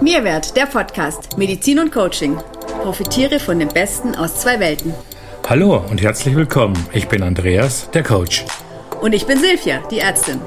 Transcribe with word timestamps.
Mehrwert, 0.00 0.56
der 0.56 0.66
Podcast 0.66 1.38
Medizin 1.38 1.78
und 1.78 1.92
Coaching. 1.92 2.36
Profitiere 2.82 3.40
von 3.40 3.58
dem 3.58 3.68
Besten 3.68 4.14
aus 4.14 4.40
zwei 4.40 4.60
Welten. 4.60 4.94
Hallo 5.48 5.82
und 5.90 6.02
herzlich 6.02 6.34
willkommen. 6.36 6.76
Ich 6.92 7.08
bin 7.08 7.22
Andreas, 7.22 7.90
der 7.90 8.02
Coach. 8.02 8.44
Und 9.00 9.12
ich 9.14 9.26
bin 9.26 9.38
Silvia, 9.38 9.80
die 9.90 9.98
Ärztin. 9.98 10.40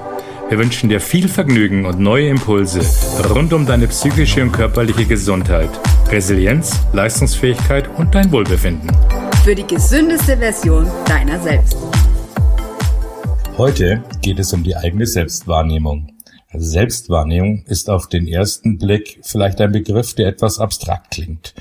Wir 0.48 0.58
wünschen 0.58 0.90
dir 0.90 1.02
viel 1.02 1.28
Vergnügen 1.28 1.86
und 1.86 2.00
neue 2.00 2.30
Impulse 2.30 2.82
rund 3.34 3.52
um 3.52 3.66
deine 3.66 3.88
psychische 3.88 4.42
und 4.42 4.52
körperliche 4.52 5.06
Gesundheit, 5.06 5.70
Resilienz, 6.10 6.80
Leistungsfähigkeit 6.94 7.90
und 7.98 8.14
dein 8.14 8.32
Wohlbefinden. 8.32 8.92
Für 9.44 9.56
die 9.56 9.68
gesündeste 9.68 10.38
Version 10.38 10.88
deiner 11.08 11.40
selbst. 11.40 11.78
Heute 13.58 14.04
geht 14.22 14.40
es 14.40 14.54
um 14.54 14.64
die 14.64 14.76
eigene 14.76 15.06
Selbstwahrnehmung. 15.06 16.15
Selbstwahrnehmung 16.60 17.64
ist 17.68 17.90
auf 17.90 18.08
den 18.08 18.28
ersten 18.28 18.78
Blick 18.78 19.20
vielleicht 19.24 19.62
ein 19.62 19.72
Begriff, 19.72 20.14
der 20.14 20.28
etwas 20.28 20.60
abstrakt 20.60 21.12
klingt. 21.12 21.54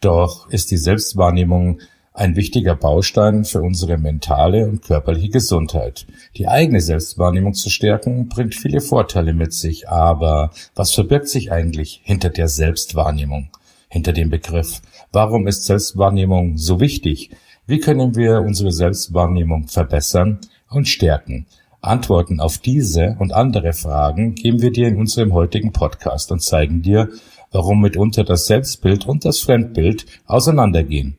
Doch 0.00 0.48
ist 0.50 0.70
die 0.70 0.76
Selbstwahrnehmung 0.76 1.80
ein 2.14 2.36
wichtiger 2.36 2.74
Baustein 2.74 3.44
für 3.44 3.62
unsere 3.62 3.96
mentale 3.96 4.66
und 4.66 4.82
körperliche 4.82 5.30
Gesundheit. 5.30 6.06
Die 6.36 6.46
eigene 6.46 6.80
Selbstwahrnehmung 6.80 7.54
zu 7.54 7.70
stärken 7.70 8.28
bringt 8.28 8.54
viele 8.54 8.80
Vorteile 8.80 9.32
mit 9.32 9.54
sich, 9.54 9.88
aber 9.88 10.50
was 10.74 10.92
verbirgt 10.92 11.28
sich 11.28 11.52
eigentlich 11.52 12.00
hinter 12.04 12.28
der 12.28 12.48
Selbstwahrnehmung, 12.48 13.48
hinter 13.88 14.12
dem 14.12 14.28
Begriff? 14.28 14.82
Warum 15.10 15.46
ist 15.46 15.64
Selbstwahrnehmung 15.64 16.58
so 16.58 16.80
wichtig? 16.80 17.30
Wie 17.66 17.78
können 17.78 18.14
wir 18.14 18.40
unsere 18.40 18.72
Selbstwahrnehmung 18.72 19.68
verbessern 19.68 20.40
und 20.68 20.88
stärken? 20.88 21.46
Antworten 21.82 22.40
auf 22.40 22.58
diese 22.58 23.16
und 23.18 23.32
andere 23.32 23.72
Fragen 23.72 24.34
geben 24.36 24.62
wir 24.62 24.70
dir 24.70 24.86
in 24.86 24.96
unserem 24.96 25.34
heutigen 25.34 25.72
Podcast 25.72 26.30
und 26.30 26.40
zeigen 26.40 26.80
dir, 26.80 27.10
warum 27.50 27.80
mitunter 27.80 28.22
das 28.22 28.46
Selbstbild 28.46 29.04
und 29.04 29.24
das 29.24 29.40
Fremdbild 29.40 30.06
auseinandergehen. 30.26 31.16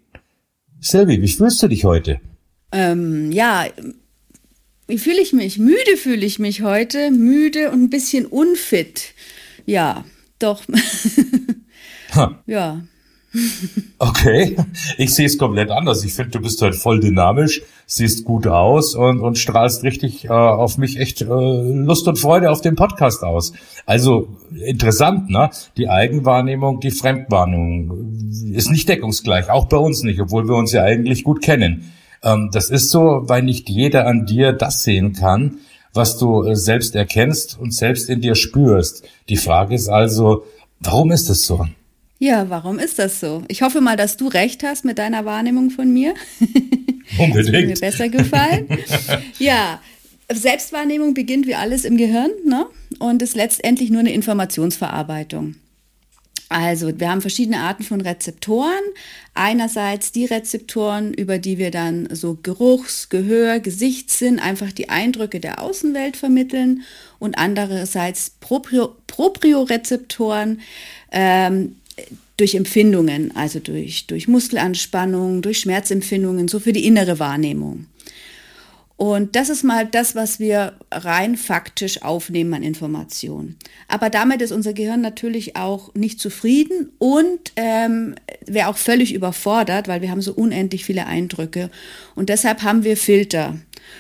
Silvi, 0.79 1.21
wie 1.21 1.27
fühlst 1.27 1.61
du 1.61 1.67
dich 1.67 1.83
heute? 1.83 2.21
Ähm, 2.71 3.31
ja, 3.31 3.65
wie 4.88 4.97
fühle 4.97 5.21
ich 5.21 5.33
mich? 5.33 5.59
Müde 5.59 5.97
fühle 5.97 6.25
ich 6.25 6.39
mich 6.39 6.61
heute, 6.61 7.11
müde 7.11 7.69
und 7.71 7.83
ein 7.83 7.89
bisschen 7.89 8.25
unfit. 8.25 9.13
Ja, 9.66 10.05
doch. 10.39 10.63
ja. 12.45 12.83
Okay, 13.97 14.57
ich 14.97 15.13
sehe 15.15 15.25
es 15.25 15.37
komplett 15.37 15.71
anders. 15.71 16.03
Ich 16.03 16.13
finde, 16.13 16.31
du 16.31 16.41
bist 16.41 16.61
heute 16.61 16.77
voll 16.77 16.99
dynamisch, 16.99 17.61
siehst 17.87 18.25
gut 18.25 18.45
aus 18.47 18.95
und, 18.95 19.21
und 19.21 19.37
strahlst 19.37 19.83
richtig 19.83 20.25
äh, 20.25 20.29
auf 20.29 20.77
mich 20.77 20.99
echt 20.99 21.21
äh, 21.21 21.25
Lust 21.25 22.07
und 22.07 22.19
Freude 22.19 22.51
auf 22.51 22.61
den 22.61 22.75
Podcast 22.75 23.23
aus. 23.23 23.53
Also 23.85 24.27
interessant, 24.51 25.29
ne? 25.29 25.49
Die 25.77 25.89
Eigenwahrnehmung, 25.89 26.79
die 26.79 26.91
Fremdwahrnehmung 26.91 28.51
ist 28.53 28.69
nicht 28.69 28.87
deckungsgleich, 28.87 29.49
auch 29.49 29.65
bei 29.65 29.77
uns 29.77 30.03
nicht, 30.03 30.21
obwohl 30.21 30.47
wir 30.47 30.55
uns 30.55 30.71
ja 30.71 30.83
eigentlich 30.83 31.23
gut 31.23 31.41
kennen. 31.41 31.91
Ähm, 32.21 32.49
das 32.51 32.69
ist 32.69 32.91
so, 32.91 33.23
weil 33.23 33.41
nicht 33.41 33.69
jeder 33.69 34.05
an 34.05 34.25
dir 34.25 34.53
das 34.53 34.83
sehen 34.83 35.13
kann, 35.13 35.57
was 35.93 36.17
du 36.17 36.43
äh, 36.43 36.55
selbst 36.55 36.95
erkennst 36.95 37.57
und 37.59 37.73
selbst 37.73 38.09
in 38.09 38.21
dir 38.21 38.35
spürst. 38.35 39.07
Die 39.29 39.37
Frage 39.37 39.73
ist 39.73 39.89
also, 39.89 40.43
warum 40.79 41.11
ist 41.11 41.29
es 41.29 41.45
so? 41.45 41.65
Ja, 42.23 42.49
warum 42.49 42.79
ist 42.79 42.99
das 42.99 43.19
so? 43.19 43.43
Ich 43.49 43.63
hoffe 43.63 43.81
mal, 43.81 43.97
dass 43.97 44.16
du 44.16 44.29
recht 44.29 44.63
hast 44.63 44.85
mit 44.85 44.97
deiner 44.97 45.25
Wahrnehmung 45.25 45.71
von 45.71 45.91
mir. 45.91 46.13
Unbedingt. 47.19 47.69
das 47.69 47.81
mir 47.81 47.91
besser 47.91 48.07
gefallen. 48.07 48.66
ja, 49.39 49.81
Selbstwahrnehmung 50.31 51.13
beginnt 51.13 51.47
wie 51.47 51.55
alles 51.55 51.83
im 51.83 51.97
Gehirn 51.97 52.31
ne? 52.45 52.66
und 52.99 53.21
ist 53.21 53.35
letztendlich 53.35 53.89
nur 53.89 53.99
eine 53.99 54.13
Informationsverarbeitung. 54.13 55.55
Also 56.47 56.97
wir 56.97 57.09
haben 57.09 57.19
verschiedene 57.19 57.59
Arten 57.59 57.83
von 57.83 57.99
Rezeptoren. 57.99 58.71
Einerseits 59.33 60.13
die 60.13 60.23
Rezeptoren, 60.23 61.13
über 61.13 61.40
die 61.40 61.57
wir 61.57 61.72
dann 61.72 62.07
so 62.09 62.38
Geruchs-, 62.41 63.09
Gehör-, 63.09 63.59
Gesichtssinn, 63.59 64.40
einfach 64.40 64.72
die 64.72 64.88
Eindrücke 64.88 65.41
der 65.41 65.61
Außenwelt 65.61 66.16
vermitteln. 66.16 66.84
Und 67.19 67.38
andererseits 67.38 68.29
Proprio 68.40 68.95
Propriorezeptoren, 69.07 70.61
ähm, 71.11 71.75
durch 72.37 72.55
Empfindungen, 72.55 73.35
also 73.35 73.59
durch, 73.59 74.07
durch 74.07 74.27
Muskelanspannung, 74.27 75.41
durch 75.41 75.59
Schmerzempfindungen, 75.59 76.47
so 76.47 76.59
für 76.59 76.73
die 76.73 76.85
innere 76.85 77.19
Wahrnehmung. 77.19 77.87
Und 78.95 79.35
das 79.35 79.49
ist 79.49 79.63
mal 79.63 79.85
das, 79.85 80.15
was 80.15 80.39
wir 80.39 80.73
rein 80.91 81.35
faktisch 81.35 82.03
aufnehmen 82.03 82.53
an 82.53 82.63
Informationen. 82.63 83.57
Aber 83.87 84.09
damit 84.09 84.41
ist 84.41 84.51
unser 84.51 84.73
Gehirn 84.73 85.01
natürlich 85.01 85.55
auch 85.55 85.93
nicht 85.95 86.19
zufrieden 86.19 86.91
und 86.99 87.51
ähm, 87.55 88.15
wäre 88.45 88.69
auch 88.69 88.77
völlig 88.77 89.13
überfordert, 89.13 89.87
weil 89.87 90.01
wir 90.01 90.11
haben 90.11 90.21
so 90.21 90.33
unendlich 90.33 90.85
viele 90.85 91.07
Eindrücke. 91.07 91.69
Und 92.15 92.29
deshalb 92.29 92.61
haben 92.61 92.83
wir 92.83 92.95
Filter. 92.95 93.57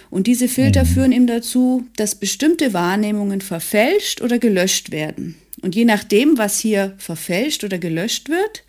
Und 0.09 0.27
diese 0.27 0.47
Filter 0.47 0.83
mhm. 0.83 0.87
führen 0.87 1.11
eben 1.11 1.27
dazu, 1.27 1.85
dass 1.97 2.15
bestimmte 2.15 2.73
Wahrnehmungen 2.73 3.41
verfälscht 3.41 4.21
oder 4.21 4.37
gelöscht 4.37 4.91
werden. 4.91 5.35
Und 5.61 5.75
je 5.75 5.85
nachdem, 5.85 6.37
was 6.37 6.59
hier 6.59 6.93
verfälscht 6.97 7.63
oder 7.63 7.77
gelöscht 7.77 8.29
wird, 8.29 8.63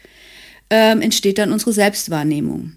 ähm, 0.71 1.01
entsteht 1.01 1.39
dann 1.39 1.53
unsere 1.53 1.73
Selbstwahrnehmung. 1.73 2.73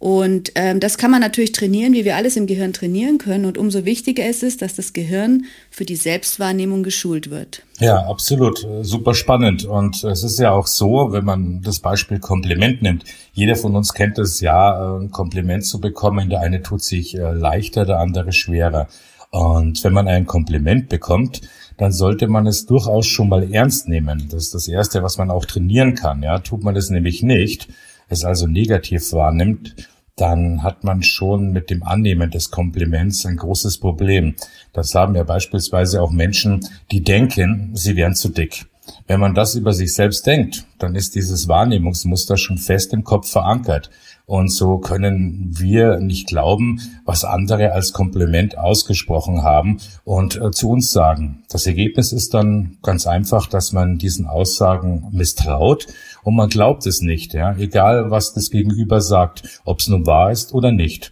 Und 0.00 0.52
ähm, 0.54 0.78
das 0.78 0.96
kann 0.96 1.10
man 1.10 1.20
natürlich 1.20 1.50
trainieren, 1.50 1.92
wie 1.92 2.04
wir 2.04 2.14
alles 2.14 2.36
im 2.36 2.46
Gehirn 2.46 2.72
trainieren 2.72 3.18
können. 3.18 3.44
Und 3.44 3.58
umso 3.58 3.84
wichtiger 3.84 4.28
ist 4.28 4.44
es, 4.44 4.56
dass 4.56 4.76
das 4.76 4.92
Gehirn 4.92 5.46
für 5.70 5.84
die 5.84 5.96
Selbstwahrnehmung 5.96 6.84
geschult 6.84 7.30
wird. 7.30 7.62
Ja, 7.80 8.06
absolut. 8.06 8.64
Super 8.82 9.14
spannend. 9.14 9.64
Und 9.64 10.04
es 10.04 10.22
ist 10.22 10.38
ja 10.38 10.52
auch 10.52 10.68
so, 10.68 11.08
wenn 11.10 11.24
man 11.24 11.62
das 11.62 11.80
Beispiel 11.80 12.20
Kompliment 12.20 12.80
nimmt. 12.80 13.04
Jeder 13.32 13.56
von 13.56 13.74
uns 13.74 13.92
kennt 13.92 14.18
es 14.18 14.40
ja, 14.40 14.98
ein 14.98 15.10
Kompliment 15.10 15.64
zu 15.64 15.80
bekommen. 15.80 16.30
Der 16.30 16.40
eine 16.40 16.62
tut 16.62 16.82
sich 16.82 17.16
äh, 17.16 17.32
leichter, 17.32 17.84
der 17.84 17.98
andere 17.98 18.30
schwerer. 18.30 18.86
Und 19.30 19.82
wenn 19.82 19.92
man 19.92 20.06
ein 20.06 20.26
Kompliment 20.26 20.88
bekommt, 20.88 21.40
dann 21.78 21.92
sollte 21.92 22.28
man 22.28 22.46
es 22.46 22.66
durchaus 22.66 23.06
schon 23.06 23.30
mal 23.30 23.50
ernst 23.52 23.88
nehmen. 23.88 24.28
Das 24.30 24.44
ist 24.44 24.54
das 24.54 24.68
Erste, 24.68 25.02
was 25.02 25.16
man 25.16 25.30
auch 25.30 25.46
trainieren 25.46 25.94
kann. 25.94 26.22
Ja, 26.22 26.40
tut 26.40 26.62
man 26.62 26.76
es 26.76 26.90
nämlich 26.90 27.22
nicht, 27.22 27.68
es 28.08 28.24
also 28.24 28.46
negativ 28.46 29.12
wahrnimmt, 29.12 29.74
dann 30.16 30.64
hat 30.64 30.82
man 30.82 31.02
schon 31.02 31.52
mit 31.52 31.70
dem 31.70 31.84
Annehmen 31.84 32.30
des 32.30 32.50
Kompliments 32.50 33.24
ein 33.24 33.36
großes 33.36 33.78
Problem. 33.78 34.34
Das 34.72 34.94
haben 34.94 35.14
ja 35.14 35.22
beispielsweise 35.22 36.02
auch 36.02 36.10
Menschen, 36.10 36.66
die 36.90 37.02
denken, 37.02 37.70
sie 37.74 37.94
wären 37.94 38.14
zu 38.14 38.28
dick. 38.28 38.66
Wenn 39.06 39.20
man 39.20 39.34
das 39.34 39.54
über 39.54 39.72
sich 39.72 39.94
selbst 39.94 40.26
denkt, 40.26 40.64
dann 40.78 40.96
ist 40.96 41.14
dieses 41.14 41.46
Wahrnehmungsmuster 41.46 42.36
schon 42.36 42.58
fest 42.58 42.92
im 42.92 43.04
Kopf 43.04 43.30
verankert. 43.30 43.90
Und 44.28 44.50
so 44.50 44.76
können 44.76 45.54
wir 45.58 46.00
nicht 46.00 46.28
glauben, 46.28 46.82
was 47.06 47.24
andere 47.24 47.72
als 47.72 47.94
Kompliment 47.94 48.58
ausgesprochen 48.58 49.42
haben 49.42 49.78
und 50.04 50.36
äh, 50.36 50.50
zu 50.50 50.68
uns 50.68 50.92
sagen. 50.92 51.44
Das 51.48 51.66
Ergebnis 51.66 52.12
ist 52.12 52.34
dann 52.34 52.76
ganz 52.82 53.06
einfach, 53.06 53.46
dass 53.46 53.72
man 53.72 53.96
diesen 53.96 54.26
Aussagen 54.26 55.06
misstraut 55.12 55.86
und 56.24 56.36
man 56.36 56.50
glaubt 56.50 56.84
es 56.84 57.00
nicht, 57.00 57.32
ja, 57.32 57.56
egal 57.56 58.10
was 58.10 58.34
das 58.34 58.50
Gegenüber 58.50 59.00
sagt, 59.00 59.62
ob 59.64 59.80
es 59.80 59.88
nun 59.88 60.04
wahr 60.04 60.30
ist 60.30 60.52
oder 60.52 60.72
nicht. 60.72 61.10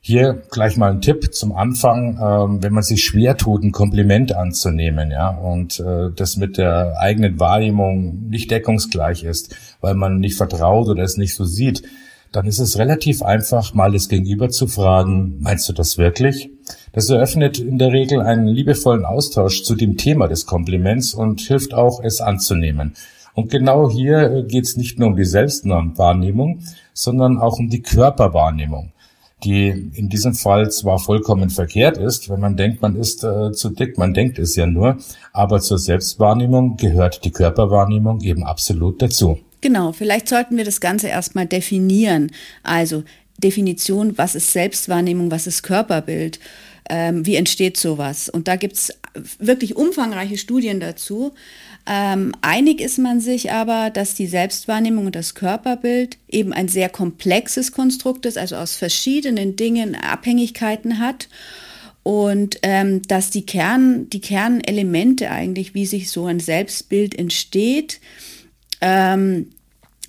Hier 0.00 0.40
gleich 0.52 0.76
mal 0.76 0.92
ein 0.92 1.00
Tipp 1.00 1.34
zum 1.34 1.56
Anfang, 1.56 2.20
ähm, 2.22 2.62
wenn 2.62 2.72
man 2.72 2.84
sich 2.84 3.02
schwer 3.02 3.36
tut, 3.36 3.64
ein 3.64 3.72
Kompliment 3.72 4.32
anzunehmen, 4.32 5.10
ja, 5.10 5.30
und 5.30 5.80
äh, 5.80 6.12
das 6.14 6.36
mit 6.36 6.56
der 6.56 7.00
eigenen 7.00 7.40
Wahrnehmung 7.40 8.28
nicht 8.28 8.52
deckungsgleich 8.52 9.24
ist, 9.24 9.56
weil 9.80 9.96
man 9.96 10.20
nicht 10.20 10.36
vertraut 10.36 10.86
oder 10.86 11.02
es 11.02 11.16
nicht 11.16 11.34
so 11.34 11.44
sieht, 11.44 11.82
dann 12.34 12.46
ist 12.46 12.58
es 12.58 12.78
relativ 12.78 13.22
einfach, 13.22 13.74
mal 13.74 13.92
das 13.92 14.08
Gegenüber 14.08 14.48
zu 14.48 14.66
fragen, 14.66 15.36
meinst 15.40 15.68
du 15.68 15.72
das 15.72 15.98
wirklich? 15.98 16.50
Das 16.92 17.08
eröffnet 17.08 17.60
in 17.60 17.78
der 17.78 17.92
Regel 17.92 18.20
einen 18.20 18.48
liebevollen 18.48 19.04
Austausch 19.04 19.62
zu 19.62 19.76
dem 19.76 19.96
Thema 19.96 20.26
des 20.26 20.44
Kompliments 20.44 21.14
und 21.14 21.40
hilft 21.42 21.74
auch, 21.74 22.02
es 22.02 22.20
anzunehmen. 22.20 22.94
Und 23.34 23.50
genau 23.50 23.88
hier 23.88 24.30
äh, 24.30 24.42
geht 24.42 24.64
es 24.64 24.76
nicht 24.76 24.98
nur 24.98 25.08
um 25.08 25.16
die 25.16 25.24
Selbstwahrnehmung, 25.24 26.60
sondern 26.92 27.38
auch 27.38 27.58
um 27.58 27.68
die 27.68 27.82
Körperwahrnehmung, 27.82 28.92
die 29.44 29.68
in 29.68 30.08
diesem 30.08 30.34
Fall 30.34 30.70
zwar 30.72 30.98
vollkommen 30.98 31.50
verkehrt 31.50 31.98
ist, 31.98 32.30
wenn 32.30 32.40
man 32.40 32.56
denkt, 32.56 32.82
man 32.82 32.96
ist 32.96 33.22
äh, 33.22 33.52
zu 33.52 33.70
dick, 33.70 33.96
man 33.96 34.12
denkt 34.12 34.40
es 34.40 34.56
ja 34.56 34.66
nur, 34.66 34.98
aber 35.32 35.60
zur 35.60 35.78
Selbstwahrnehmung 35.78 36.76
gehört 36.76 37.24
die 37.24 37.32
Körperwahrnehmung 37.32 38.22
eben 38.22 38.44
absolut 38.44 39.02
dazu. 39.02 39.38
Genau, 39.64 39.92
vielleicht 39.92 40.28
sollten 40.28 40.58
wir 40.58 40.64
das 40.66 40.82
Ganze 40.82 41.08
erstmal 41.08 41.46
definieren. 41.46 42.32
Also 42.64 43.02
Definition, 43.38 44.18
was 44.18 44.34
ist 44.34 44.52
Selbstwahrnehmung, 44.52 45.30
was 45.30 45.46
ist 45.46 45.62
Körperbild, 45.62 46.38
ähm, 46.90 47.24
wie 47.24 47.36
entsteht 47.36 47.78
sowas. 47.78 48.28
Und 48.28 48.46
da 48.46 48.56
gibt 48.56 48.74
es 48.74 48.92
wirklich 49.38 49.74
umfangreiche 49.74 50.36
Studien 50.36 50.80
dazu. 50.80 51.32
Ähm, 51.86 52.34
einig 52.42 52.82
ist 52.82 52.98
man 52.98 53.20
sich 53.20 53.52
aber, 53.52 53.88
dass 53.88 54.12
die 54.14 54.26
Selbstwahrnehmung 54.26 55.06
und 55.06 55.16
das 55.16 55.34
Körperbild 55.34 56.18
eben 56.28 56.52
ein 56.52 56.68
sehr 56.68 56.90
komplexes 56.90 57.72
Konstrukt 57.72 58.26
ist, 58.26 58.36
also 58.36 58.56
aus 58.56 58.76
verschiedenen 58.76 59.56
Dingen 59.56 59.94
Abhängigkeiten 59.94 60.98
hat 60.98 61.30
und 62.02 62.58
ähm, 62.62 63.00
dass 63.00 63.30
die, 63.30 63.46
Kern, 63.46 64.10
die 64.10 64.20
Kernelemente 64.20 65.30
eigentlich, 65.30 65.72
wie 65.72 65.86
sich 65.86 66.10
so 66.10 66.26
ein 66.26 66.38
Selbstbild 66.38 67.18
entsteht, 67.18 67.98
ähm, 68.84 69.46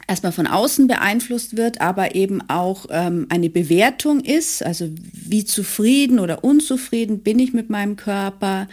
erstmal 0.06 0.34
von 0.34 0.48
außen 0.48 0.88
beeinflusst 0.88 1.56
wird, 1.56 1.82
aber 1.82 2.14
eben 2.14 2.42
auch 2.50 2.88
ähm, 2.90 3.26
eine 3.30 3.50
Bewertung 3.50 4.20
ist, 4.20 4.64
also 4.64 4.90
wie 5.14 5.46
zufrieden 5.46 6.20
oder 6.20 6.44
unzufrieden 6.44 7.20
bin 7.20 7.40
ich 7.40 7.54
mit 7.54 7.70
meinem 7.70 7.96
Körper, 7.96 8.68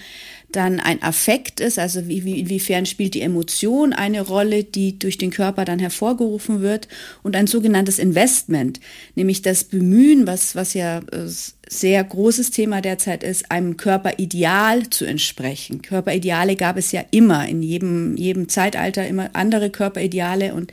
dann 0.56 0.81
ein 0.81 1.02
Affekt 1.02 1.60
ist, 1.60 1.78
also 1.78 2.06
wie, 2.08 2.25
wie, 2.25 2.40
inwiefern 2.40 2.87
spielt 2.87 3.14
die 3.14 3.22
Emotion 3.22 3.93
eine 3.93 4.20
Rolle, 4.20 4.64
die 4.64 4.99
durch 4.99 5.19
den 5.19 5.31
Körper 5.31 5.64
dann 5.64 5.78
hervorgerufen 5.78 6.60
wird 6.60 6.88
und 7.22 7.37
ein 7.37 7.46
sogenanntes 7.46 7.99
Investment, 7.99 8.81
nämlich 9.14 9.43
das 9.43 9.64
Bemühen, 9.64 10.26
was, 10.26 10.54
was 10.54 10.75
ja 10.75 10.99
äh, 10.99 11.28
sehr 11.69 12.04
großes 12.04 12.50
Thema 12.50 12.81
derzeit 12.81 13.25
ist, 13.25 13.50
einem 13.50 13.76
Körperideal 13.76 14.90
zu 14.90 15.04
entsprechen. 15.04 15.82
Körperideale 15.82 16.56
gab 16.56 16.76
es 16.76 16.93
ja 16.93 17.05
immer, 17.10 17.48
in 17.48 17.62
jedem, 17.62 18.16
jedem 18.16 18.48
Zeitalter 18.48 19.06
immer 19.06 19.31
andere 19.32 19.70
Körperideale 19.70 20.55
und 20.55 20.72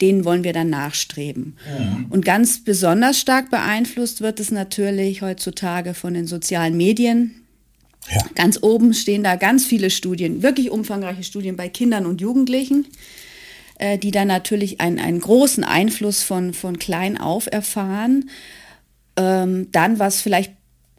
denen 0.00 0.24
wollen 0.24 0.44
wir 0.44 0.52
dann 0.52 0.70
nachstreben. 0.70 1.56
Ja. 1.66 2.04
Und 2.08 2.24
ganz 2.24 2.64
besonders 2.64 3.18
stark 3.18 3.50
beeinflusst 3.50 4.20
wird 4.20 4.40
es 4.40 4.50
natürlich 4.50 5.22
heutzutage 5.22 5.94
von 5.94 6.14
den 6.14 6.26
sozialen 6.26 6.76
Medien, 6.76 7.34
ja. 8.10 8.20
Ganz 8.34 8.58
oben 8.62 8.94
stehen 8.94 9.22
da 9.22 9.36
ganz 9.36 9.64
viele 9.64 9.90
Studien, 9.90 10.42
wirklich 10.42 10.70
umfangreiche 10.70 11.22
Studien 11.22 11.56
bei 11.56 11.68
Kindern 11.68 12.06
und 12.06 12.20
Jugendlichen, 12.20 12.86
äh, 13.78 13.98
die 13.98 14.10
dann 14.10 14.28
natürlich 14.28 14.80
einen, 14.80 14.98
einen 14.98 15.20
großen 15.20 15.64
Einfluss 15.64 16.22
von, 16.22 16.54
von 16.54 16.78
klein 16.78 17.18
auf 17.18 17.48
erfahren. 17.50 18.30
Ähm, 19.16 19.68
dann, 19.72 19.98
was 19.98 20.20
vielleicht 20.20 20.52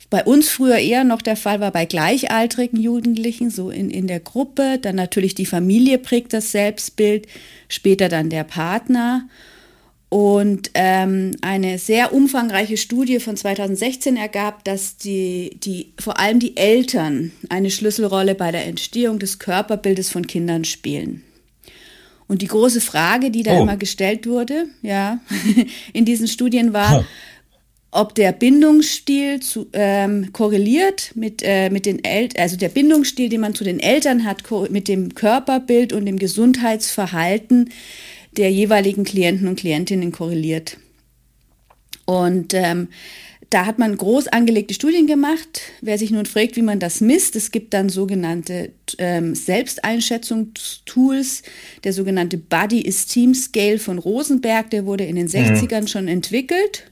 bei 0.09 0.23
uns 0.23 0.49
früher 0.49 0.77
eher 0.77 1.03
noch 1.03 1.21
der 1.21 1.35
Fall 1.35 1.59
war, 1.59 1.71
bei 1.71 1.85
gleichaltrigen 1.85 2.79
Jugendlichen, 2.79 3.51
so 3.51 3.69
in, 3.69 3.91
in 3.91 4.07
der 4.07 4.19
Gruppe, 4.19 4.79
dann 4.81 4.95
natürlich 4.95 5.35
die 5.35 5.45
Familie 5.45 5.99
prägt 5.99 6.33
das 6.33 6.51
Selbstbild, 6.51 7.27
später 7.67 8.09
dann 8.09 8.29
der 8.29 8.43
Partner. 8.43 9.27
Und 10.09 10.71
ähm, 10.73 11.35
eine 11.41 11.77
sehr 11.77 12.13
umfangreiche 12.13 12.77
Studie 12.77 13.19
von 13.19 13.37
2016 13.37 14.17
ergab, 14.17 14.63
dass 14.63 14.97
die, 14.97 15.59
die, 15.63 15.93
vor 15.99 16.19
allem 16.19 16.39
die 16.39 16.57
Eltern 16.57 17.31
eine 17.49 17.69
Schlüsselrolle 17.69 18.33
bei 18.33 18.51
der 18.51 18.65
Entstehung 18.65 19.19
des 19.19 19.37
Körperbildes 19.37 20.09
von 20.09 20.25
Kindern 20.25 20.65
spielen. 20.65 21.23
Und 22.27 22.41
die 22.41 22.47
große 22.47 22.81
Frage, 22.81 23.29
die 23.29 23.43
da 23.43 23.57
oh. 23.57 23.61
immer 23.61 23.77
gestellt 23.77 24.25
wurde, 24.25 24.65
ja, 24.81 25.19
in 25.93 26.05
diesen 26.05 26.27
Studien 26.27 26.73
war, 26.73 27.05
ob 27.91 28.13
der 28.15 28.31
Bindungsstil 28.31 29.39
zu, 29.39 29.67
ähm, 29.73 30.31
korreliert 30.31 31.11
mit, 31.15 31.41
äh, 31.43 31.69
mit 31.69 31.85
den 31.85 32.03
Eltern, 32.03 32.41
also 32.41 32.55
der 32.55 32.69
Bindungsstil, 32.69 33.29
den 33.29 33.41
man 33.41 33.55
zu 33.55 33.63
den 33.63 33.79
Eltern 33.79 34.25
hat, 34.25 34.43
mit 34.69 34.87
dem 34.87 35.15
Körperbild 35.15 35.93
und 35.93 36.05
dem 36.05 36.17
Gesundheitsverhalten 36.17 37.69
der 38.39 38.51
jeweiligen 38.51 39.03
Klienten 39.03 39.47
und 39.47 39.59
Klientinnen 39.59 40.11
korreliert. 40.11 40.77
Und 42.05 42.55
ähm, 42.55 42.87
da 43.49 43.65
hat 43.65 43.79
man 43.79 43.97
groß 43.97 44.29
angelegte 44.29 44.73
Studien 44.73 45.07
gemacht. 45.07 45.59
Wer 45.81 45.97
sich 45.97 46.11
nun 46.11 46.25
fragt, 46.25 46.55
wie 46.55 46.61
man 46.61 46.79
das 46.79 47.01
misst, 47.01 47.35
es 47.35 47.51
gibt 47.51 47.73
dann 47.73 47.89
sogenannte 47.89 48.71
ähm, 48.97 49.35
Selbsteinschätzungstools. 49.35 51.43
Der 51.83 51.91
sogenannte 51.91 52.37
Body 52.37 52.85
Esteem 52.85 53.35
Scale 53.35 53.77
von 53.77 53.97
Rosenberg, 53.97 54.69
der 54.69 54.85
wurde 54.85 55.03
in 55.03 55.17
den 55.17 55.27
60ern 55.27 55.81
mhm. 55.81 55.87
schon 55.87 56.07
entwickelt, 56.07 56.89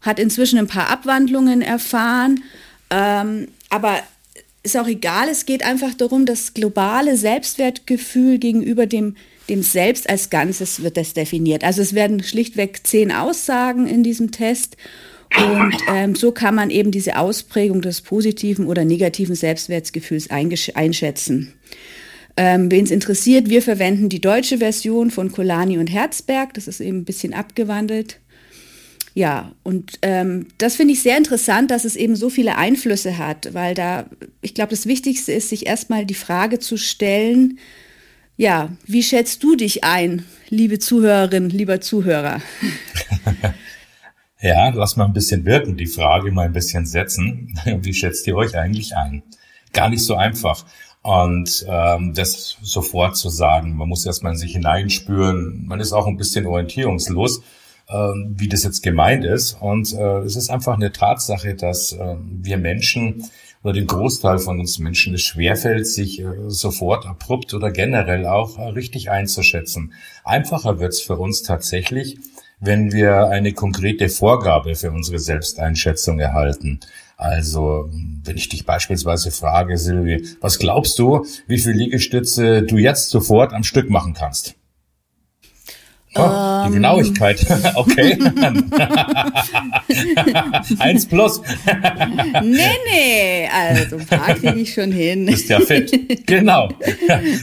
hat 0.00 0.20
inzwischen 0.20 0.60
ein 0.60 0.68
paar 0.68 0.90
Abwandlungen 0.90 1.60
erfahren. 1.60 2.44
Ähm, 2.90 3.48
aber 3.68 4.00
ist 4.62 4.76
auch 4.76 4.86
egal, 4.86 5.28
es 5.28 5.44
geht 5.44 5.64
einfach 5.64 5.94
darum, 5.94 6.24
das 6.24 6.54
globale 6.54 7.16
Selbstwertgefühl 7.16 8.38
gegenüber 8.38 8.86
dem 8.86 9.16
dem 9.48 9.62
Selbst 9.62 10.08
als 10.08 10.30
Ganzes 10.30 10.82
wird 10.82 10.96
das 10.96 11.14
definiert. 11.14 11.64
Also 11.64 11.82
es 11.82 11.94
werden 11.94 12.22
schlichtweg 12.22 12.86
zehn 12.86 13.12
Aussagen 13.12 13.86
in 13.86 14.02
diesem 14.02 14.30
Test. 14.30 14.76
Und 15.36 15.76
ähm, 15.88 16.14
so 16.14 16.32
kann 16.32 16.54
man 16.54 16.70
eben 16.70 16.90
diese 16.90 17.18
Ausprägung 17.18 17.82
des 17.82 18.00
positiven 18.00 18.66
oder 18.66 18.84
negativen 18.84 19.34
Selbstwertgefühls 19.34 20.30
einschätzen. 20.30 21.52
Ähm, 22.36 22.70
Wen 22.70 22.84
es 22.84 22.90
interessiert, 22.90 23.50
wir 23.50 23.62
verwenden 23.62 24.08
die 24.08 24.20
deutsche 24.20 24.58
Version 24.58 25.10
von 25.10 25.32
Kolani 25.32 25.76
und 25.78 25.88
Herzberg. 25.88 26.54
Das 26.54 26.68
ist 26.68 26.80
eben 26.80 26.98
ein 26.98 27.04
bisschen 27.04 27.34
abgewandelt. 27.34 28.20
Ja, 29.14 29.52
und 29.64 29.98
ähm, 30.02 30.46
das 30.58 30.76
finde 30.76 30.94
ich 30.94 31.02
sehr 31.02 31.16
interessant, 31.16 31.72
dass 31.72 31.84
es 31.84 31.96
eben 31.96 32.14
so 32.14 32.30
viele 32.30 32.56
Einflüsse 32.56 33.18
hat, 33.18 33.52
weil 33.52 33.74
da, 33.74 34.08
ich 34.42 34.54
glaube, 34.54 34.70
das 34.70 34.86
Wichtigste 34.86 35.32
ist, 35.32 35.48
sich 35.48 35.66
erstmal 35.66 36.06
die 36.06 36.14
Frage 36.14 36.60
zu 36.60 36.76
stellen, 36.76 37.58
ja, 38.38 38.70
wie 38.86 39.02
schätzt 39.02 39.42
du 39.42 39.56
dich 39.56 39.82
ein, 39.82 40.24
liebe 40.48 40.78
Zuhörerin, 40.78 41.50
lieber 41.50 41.80
Zuhörer? 41.80 42.40
ja, 44.40 44.68
lass 44.68 44.96
mal 44.96 45.06
ein 45.06 45.12
bisschen 45.12 45.44
wirken, 45.44 45.76
die 45.76 45.86
Frage 45.86 46.30
mal 46.30 46.46
ein 46.46 46.52
bisschen 46.52 46.86
setzen. 46.86 47.58
Wie 47.82 47.92
schätzt 47.92 48.26
ihr 48.28 48.36
euch 48.36 48.56
eigentlich 48.56 48.94
ein? 48.94 49.24
Gar 49.72 49.90
nicht 49.90 50.04
so 50.04 50.14
einfach. 50.14 50.64
Und 51.02 51.66
ähm, 51.68 52.14
das 52.14 52.58
sofort 52.62 53.16
zu 53.16 53.28
sagen, 53.28 53.76
man 53.76 53.88
muss 53.88 54.06
erstmal 54.06 54.32
in 54.32 54.38
sich 54.38 54.52
hineinspüren, 54.52 55.66
man 55.66 55.80
ist 55.80 55.92
auch 55.92 56.06
ein 56.06 56.16
bisschen 56.16 56.46
orientierungslos, 56.46 57.42
äh, 57.88 57.94
wie 57.94 58.48
das 58.48 58.62
jetzt 58.62 58.84
gemeint 58.84 59.24
ist. 59.24 59.54
Und 59.60 59.92
äh, 59.94 60.18
es 60.18 60.36
ist 60.36 60.48
einfach 60.48 60.74
eine 60.74 60.92
Tatsache, 60.92 61.56
dass 61.56 61.92
äh, 61.92 62.16
wir 62.20 62.56
Menschen 62.58 63.24
oder 63.62 63.72
dem 63.72 63.86
Großteil 63.86 64.38
von 64.38 64.60
uns 64.60 64.78
Menschen 64.78 65.14
es 65.14 65.22
schwerfällt, 65.22 65.86
sich 65.86 66.20
äh, 66.20 66.26
sofort 66.46 67.06
abrupt 67.06 67.54
oder 67.54 67.70
generell 67.70 68.26
auch 68.26 68.58
äh, 68.58 68.68
richtig 68.68 69.10
einzuschätzen. 69.10 69.92
Einfacher 70.24 70.78
wird 70.78 70.92
es 70.92 71.00
für 71.00 71.16
uns 71.16 71.42
tatsächlich, 71.42 72.18
wenn 72.60 72.92
wir 72.92 73.28
eine 73.28 73.52
konkrete 73.52 74.08
Vorgabe 74.08 74.74
für 74.74 74.90
unsere 74.90 75.18
Selbsteinschätzung 75.18 76.18
erhalten. 76.18 76.80
Also, 77.16 77.88
wenn 77.90 78.36
ich 78.36 78.48
dich 78.48 78.64
beispielsweise 78.64 79.30
frage, 79.32 79.76
Silvi, 79.76 80.28
was 80.40 80.58
glaubst 80.58 80.98
du, 80.98 81.26
wie 81.46 81.58
viele 81.58 81.74
Liegestütze 81.74 82.62
du 82.62 82.76
jetzt 82.78 83.10
sofort 83.10 83.52
am 83.52 83.64
Stück 83.64 83.90
machen 83.90 84.14
kannst? 84.14 84.54
Oh, 86.18 86.62
die 86.64 86.68
ähm. 86.68 86.74
Genauigkeit. 86.74 87.46
okay. 87.74 88.18
Eins 90.78 91.06
plus. 91.06 91.40
nee, 92.42 92.58
nee. 92.92 93.48
Also 93.52 93.96
ein 93.96 94.06
paar 94.06 94.34
kriege 94.34 94.60
ich 94.60 94.74
schon 94.74 94.92
hin. 94.92 95.28
Ist 95.28 95.48
ja 95.48 95.60
fit. 95.60 96.26
Genau. 96.26 96.68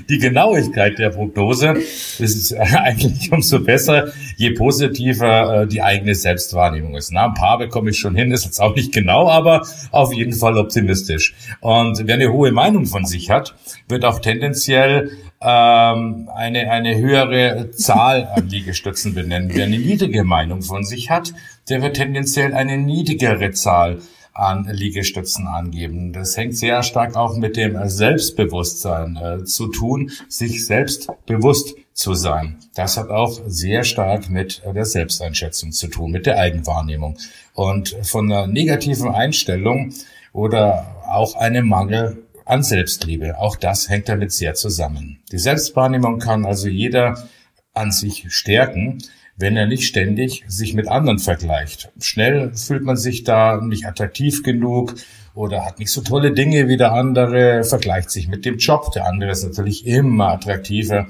Die 0.10 0.18
Genauigkeit 0.18 0.98
der 1.00 1.10
Prognose 1.10 1.76
ist 2.20 2.54
eigentlich 2.54 3.32
umso 3.32 3.60
besser, 3.60 4.12
je 4.38 4.52
positiver 4.52 5.64
äh, 5.64 5.68
die 5.68 5.82
eigene 5.82 6.16
Selbstwahrnehmung 6.16 6.96
ist. 6.96 7.12
Na, 7.12 7.26
ein 7.26 7.34
paar 7.34 7.58
bekomme 7.58 7.90
ich 7.90 8.00
schon 8.00 8.16
hin, 8.16 8.32
ist 8.32 8.46
jetzt 8.46 8.60
auch 8.60 8.76
nicht 8.76 8.94
genau, 8.94 9.30
aber 9.30 9.68
auf 9.92 10.14
jeden 10.14 10.34
Fall 10.34 10.58
optimistisch. 10.58 11.36
Und 11.62 12.02
wer 12.06 12.16
eine 12.16 12.32
hohe 12.32 12.52
Meinung 12.52 12.86
von 12.86 13.06
sich 13.06 13.30
hat, 13.30 13.56
wird 13.88 14.06
auch 14.06 14.20
tendenziell 14.20 15.12
ähm, 15.42 16.30
eine, 16.34 16.72
eine 16.72 16.98
höhere 16.98 17.72
Zahl 17.72 18.28
an 18.36 18.50
Liegestützen 18.50 19.14
benennen. 19.14 19.52
Wer 19.54 19.66
eine 19.66 19.78
niedrige 19.78 20.24
Meinung 20.24 20.62
von 20.62 20.84
sich 20.84 21.10
hat, 21.10 21.34
der 21.70 21.82
wird 21.82 21.98
tendenziell 21.98 22.54
eine 22.54 22.78
niedrigere 22.78 23.52
Zahl 23.52 24.00
an 24.34 24.68
Liegestützen 24.70 25.48
angeben. 25.48 26.12
Das 26.12 26.36
hängt 26.36 26.58
sehr 26.58 26.84
stark 26.84 27.16
auch 27.16 27.38
mit 27.38 27.56
dem 27.56 27.78
Selbstbewusstsein 27.88 29.16
äh, 29.16 29.44
zu 29.46 29.68
tun, 29.68 30.12
sich 30.28 30.66
selbst 30.66 31.10
bewusst 31.26 31.76
zu 31.94 32.14
sein. 32.14 32.58
Das 32.76 32.98
hat 32.98 33.10
auch 33.10 33.40
sehr 33.48 33.86
stark 33.86 34.30
mit 34.30 34.62
der 34.66 34.84
Selbsteinschätzung 34.84 35.72
zu 35.72 35.88
tun, 35.88 36.12
mit 36.12 36.26
der 36.26 36.38
Eigenwahrnehmung. 36.38 37.18
Und 37.54 37.96
von 38.04 38.30
einer 38.30 38.48
negativen 38.48 39.10
Einstellung 39.10 39.94
oder 40.34 40.98
auch 41.08 41.36
einem 41.36 41.70
Mangel 41.70 42.25
an 42.46 42.64
Selbstliebe. 42.64 43.38
Auch 43.40 43.56
das 43.56 43.90
hängt 43.90 44.08
damit 44.08 44.32
sehr 44.32 44.54
zusammen. 44.54 45.20
Die 45.32 45.40
Selbstwahrnehmung 45.40 46.20
kann 46.20 46.46
also 46.46 46.68
jeder 46.68 47.28
an 47.74 47.92
sich 47.92 48.26
stärken, 48.30 49.00
wenn 49.38 49.58
er 49.58 49.68
nicht 49.68 49.86
ständig 49.86 50.44
sich 50.48 50.74
mit 50.74 50.88
anderen 50.88 51.20
vergleicht. 51.20 51.92
Schnell 52.00 52.54
fühlt 52.56 52.84
man 52.84 52.96
sich 52.96 53.24
da 53.24 53.60
nicht 53.62 53.86
attraktiv 53.86 54.44
genug 54.44 54.96
oder 55.34 55.66
hat 55.66 55.80
nicht 55.80 55.92
so 55.92 56.02
tolle 56.02 56.32
Dinge 56.32 56.70
wie 56.70 56.78
der 56.78 56.94
andere, 56.94 57.64
vergleicht 57.64 58.10
sich 58.10 58.30
mit 58.30 58.46
dem 58.46 58.58
Job. 58.58 58.94
Der 58.94 59.06
andere 59.06 59.32
ist 59.32 59.44
natürlich 59.44 59.86
immer 59.86 60.30
attraktiver 60.30 61.08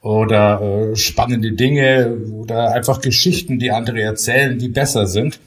oder 0.00 0.62
äh, 0.62 0.96
spannende 0.96 1.52
Dinge 1.52 2.16
oder 2.32 2.72
einfach 2.72 3.00
Geschichten, 3.00 3.58
die 3.58 3.70
andere 3.70 4.00
erzählen, 4.00 4.58
die 4.58 4.68
besser 4.68 5.06
sind. 5.06 5.38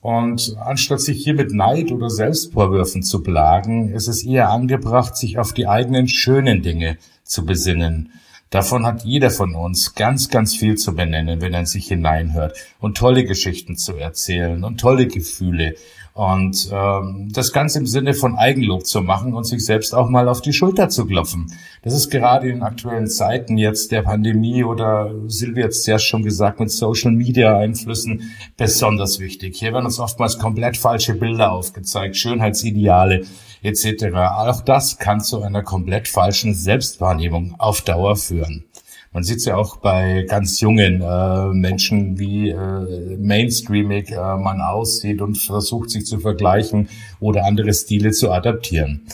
Und 0.00 0.56
anstatt 0.58 1.00
sich 1.00 1.22
hier 1.22 1.34
mit 1.34 1.52
Neid 1.52 1.92
oder 1.92 2.08
Selbstvorwürfen 2.08 3.02
zu 3.02 3.22
plagen, 3.22 3.90
ist 3.90 4.08
es 4.08 4.24
eher 4.24 4.48
angebracht, 4.48 5.16
sich 5.16 5.38
auf 5.38 5.52
die 5.52 5.66
eigenen 5.66 6.08
schönen 6.08 6.62
Dinge 6.62 6.96
zu 7.22 7.44
besinnen. 7.44 8.10
Davon 8.50 8.84
hat 8.84 9.04
jeder 9.04 9.30
von 9.30 9.54
uns 9.54 9.94
ganz, 9.94 10.28
ganz 10.28 10.56
viel 10.56 10.74
zu 10.74 10.96
benennen, 10.96 11.40
wenn 11.40 11.54
er 11.54 11.66
sich 11.66 11.86
hineinhört 11.86 12.58
und 12.80 12.96
tolle 12.96 13.24
Geschichten 13.24 13.76
zu 13.76 13.96
erzählen 13.96 14.64
und 14.64 14.80
tolle 14.80 15.06
Gefühle 15.06 15.76
und 16.14 16.68
ähm, 16.72 17.28
das 17.32 17.52
Ganze 17.52 17.78
im 17.78 17.86
Sinne 17.86 18.12
von 18.12 18.36
Eigenlob 18.36 18.84
zu 18.84 19.02
machen 19.02 19.34
und 19.34 19.44
sich 19.44 19.64
selbst 19.64 19.94
auch 19.94 20.08
mal 20.08 20.28
auf 20.28 20.40
die 20.40 20.52
Schulter 20.52 20.88
zu 20.88 21.06
klopfen. 21.06 21.52
Das 21.82 21.94
ist 21.94 22.10
gerade 22.10 22.50
in 22.50 22.62
aktuellen 22.62 23.06
Zeiten 23.06 23.56
jetzt 23.56 23.92
der 23.92 24.02
Pandemie 24.02 24.64
oder 24.64 25.14
Silvia 25.28 25.64
hat 25.64 25.70
es 25.70 25.86
ja 25.86 26.00
schon 26.00 26.24
gesagt, 26.24 26.58
mit 26.58 26.72
Social 26.72 27.12
Media 27.12 27.56
Einflüssen 27.56 28.32
besonders 28.56 29.20
wichtig. 29.20 29.56
Hier 29.56 29.72
werden 29.72 29.86
uns 29.86 30.00
oftmals 30.00 30.38
komplett 30.38 30.76
falsche 30.76 31.14
Bilder 31.14 31.52
aufgezeigt, 31.52 32.16
Schönheitsideale 32.16 33.22
etc. 33.62 34.14
Auch 34.14 34.62
das 34.62 34.98
kann 34.98 35.20
zu 35.20 35.42
einer 35.42 35.62
komplett 35.62 36.08
falschen 36.08 36.54
Selbstwahrnehmung 36.54 37.56
auf 37.58 37.82
Dauer 37.82 38.16
führen. 38.16 38.64
Man 39.12 39.24
sieht 39.24 39.38
es 39.38 39.44
ja 39.46 39.56
auch 39.56 39.78
bei 39.78 40.24
ganz 40.28 40.60
jungen 40.60 41.02
äh, 41.02 41.46
Menschen, 41.46 42.18
wie 42.18 42.50
äh, 42.50 43.16
mainstreamig 43.18 44.12
äh, 44.12 44.36
man 44.36 44.60
aussieht 44.60 45.20
und 45.20 45.36
versucht 45.36 45.90
sich 45.90 46.06
zu 46.06 46.20
vergleichen 46.20 46.88
oder 47.18 47.44
andere 47.44 47.74
Stile 47.74 48.12
zu 48.12 48.30
adaptieren. 48.30 49.06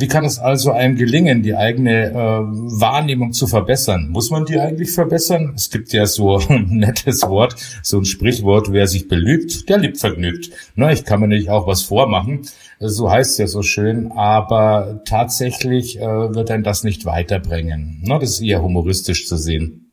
Wie 0.00 0.08
kann 0.08 0.24
es 0.24 0.38
also 0.38 0.72
einem 0.72 0.96
gelingen, 0.96 1.42
die 1.42 1.54
eigene 1.54 2.06
äh, 2.06 2.14
Wahrnehmung 2.14 3.34
zu 3.34 3.46
verbessern? 3.46 4.08
Muss 4.08 4.30
man 4.30 4.46
die 4.46 4.58
eigentlich 4.58 4.92
verbessern? 4.92 5.52
Es 5.54 5.68
gibt 5.68 5.92
ja 5.92 6.06
so 6.06 6.38
ein 6.48 6.68
nettes 6.78 7.22
Wort, 7.28 7.56
so 7.82 7.98
ein 7.98 8.06
Sprichwort, 8.06 8.72
wer 8.72 8.86
sich 8.86 9.08
belügt, 9.08 9.68
der 9.68 9.76
liebt 9.76 9.98
vergnügt. 9.98 10.52
Na, 10.74 10.90
ich 10.90 11.04
kann 11.04 11.20
mir 11.20 11.28
nicht 11.28 11.50
auch 11.50 11.66
was 11.66 11.82
vormachen, 11.82 12.48
so 12.78 13.10
heißt 13.10 13.32
es 13.32 13.38
ja 13.38 13.46
so 13.46 13.60
schön, 13.60 14.10
aber 14.12 15.02
tatsächlich 15.04 15.98
äh, 15.98 16.34
wird 16.34 16.50
ein 16.50 16.62
das 16.62 16.82
nicht 16.82 17.04
weiterbringen. 17.04 18.00
Na, 18.02 18.18
das 18.18 18.30
ist 18.30 18.40
eher 18.40 18.62
humoristisch 18.62 19.26
zu 19.26 19.36
sehen. 19.36 19.92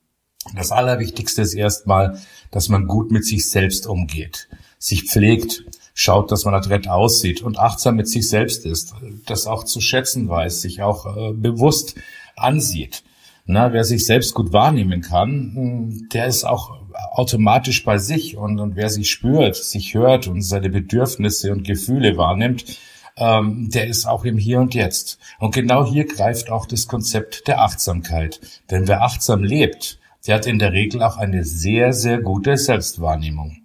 Das 0.56 0.72
Allerwichtigste 0.72 1.42
ist 1.42 1.54
erstmal, 1.54 2.18
dass 2.50 2.70
man 2.70 2.88
gut 2.88 3.12
mit 3.12 3.26
sich 3.26 3.50
selbst 3.50 3.86
umgeht, 3.86 4.48
sich 4.80 5.04
pflegt, 5.04 5.66
schaut, 6.00 6.32
dass 6.32 6.46
man 6.46 6.54
adrett 6.54 6.88
aussieht 6.88 7.42
und 7.42 7.58
achtsam 7.58 7.96
mit 7.96 8.08
sich 8.08 8.30
selbst 8.30 8.68
ist, 8.68 8.94
das 9.26 9.48
auch 9.48 9.64
zu 9.64 9.82
schätzen 9.82 10.30
weiß, 10.30 10.62
sich 10.62 10.84
auch 10.84 11.18
äh, 11.18 11.34
bewusst 11.34 11.96
ansieht. 12.36 13.04
Na, 13.48 13.74
wer 13.74 13.84
sich 13.84 14.06
selbst 14.06 14.36
gut 14.36 14.54
wahrnehmen 14.54 15.02
kann, 15.02 15.52
hm, 15.56 16.10
der 16.14 16.28
ist 16.28 16.44
auch 16.44 16.78
automatisch 17.14 17.84
bei 17.84 17.98
sich 17.98 18.38
und, 18.38 18.60
und 18.60 18.76
wer 18.76 18.90
sich 18.90 19.10
spürt, 19.10 19.56
sich 19.56 19.96
hört 19.96 20.28
und 20.28 20.44
seine 20.44 20.70
Bedürfnisse 20.70 21.52
und 21.52 21.66
Gefühle 21.66 22.16
wahrnimmt, 22.16 22.78
ähm, 23.18 23.72
der 23.72 23.88
ist 23.88 24.06
auch 24.06 24.24
im 24.24 24.38
Hier 24.38 24.60
und 24.60 24.76
Jetzt. 24.76 25.18
Und 25.40 25.56
genau 25.56 25.84
hier 25.84 26.06
greift 26.06 26.52
auch 26.52 26.68
das 26.68 26.88
Konzept 26.88 27.48
der 27.48 27.62
Achtsamkeit. 27.62 28.40
Denn 28.70 28.88
wer 28.88 29.02
achtsam 29.02 29.44
lebt, 29.44 29.98
der 30.28 30.36
hat 30.36 30.46
in 30.46 30.60
der 30.60 30.74
Regel 30.74 31.02
auch 31.02 31.18
eine 31.18 31.44
sehr, 31.44 31.92
sehr 31.92 32.20
gute 32.20 32.56
Selbstwahrnehmung. 32.56 33.64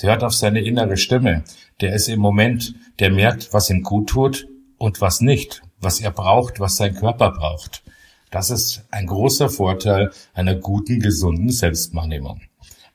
Der 0.00 0.10
hört 0.10 0.24
auf 0.24 0.34
seine 0.34 0.60
innere 0.60 0.96
Stimme 0.96 1.44
der 1.80 1.94
ist 1.94 2.08
im 2.08 2.20
Moment, 2.20 2.74
der 2.98 3.10
merkt, 3.10 3.52
was 3.52 3.70
ihm 3.70 3.82
gut 3.82 4.08
tut 4.08 4.48
und 4.78 5.00
was 5.00 5.20
nicht, 5.20 5.62
was 5.80 6.00
er 6.00 6.10
braucht, 6.10 6.60
was 6.60 6.76
sein 6.76 6.94
Körper 6.94 7.32
braucht. 7.32 7.82
Das 8.30 8.50
ist 8.50 8.84
ein 8.90 9.06
großer 9.06 9.48
Vorteil 9.48 10.10
einer 10.32 10.54
guten, 10.54 11.00
gesunden 11.00 11.50
Selbstwahrnehmung. 11.50 12.40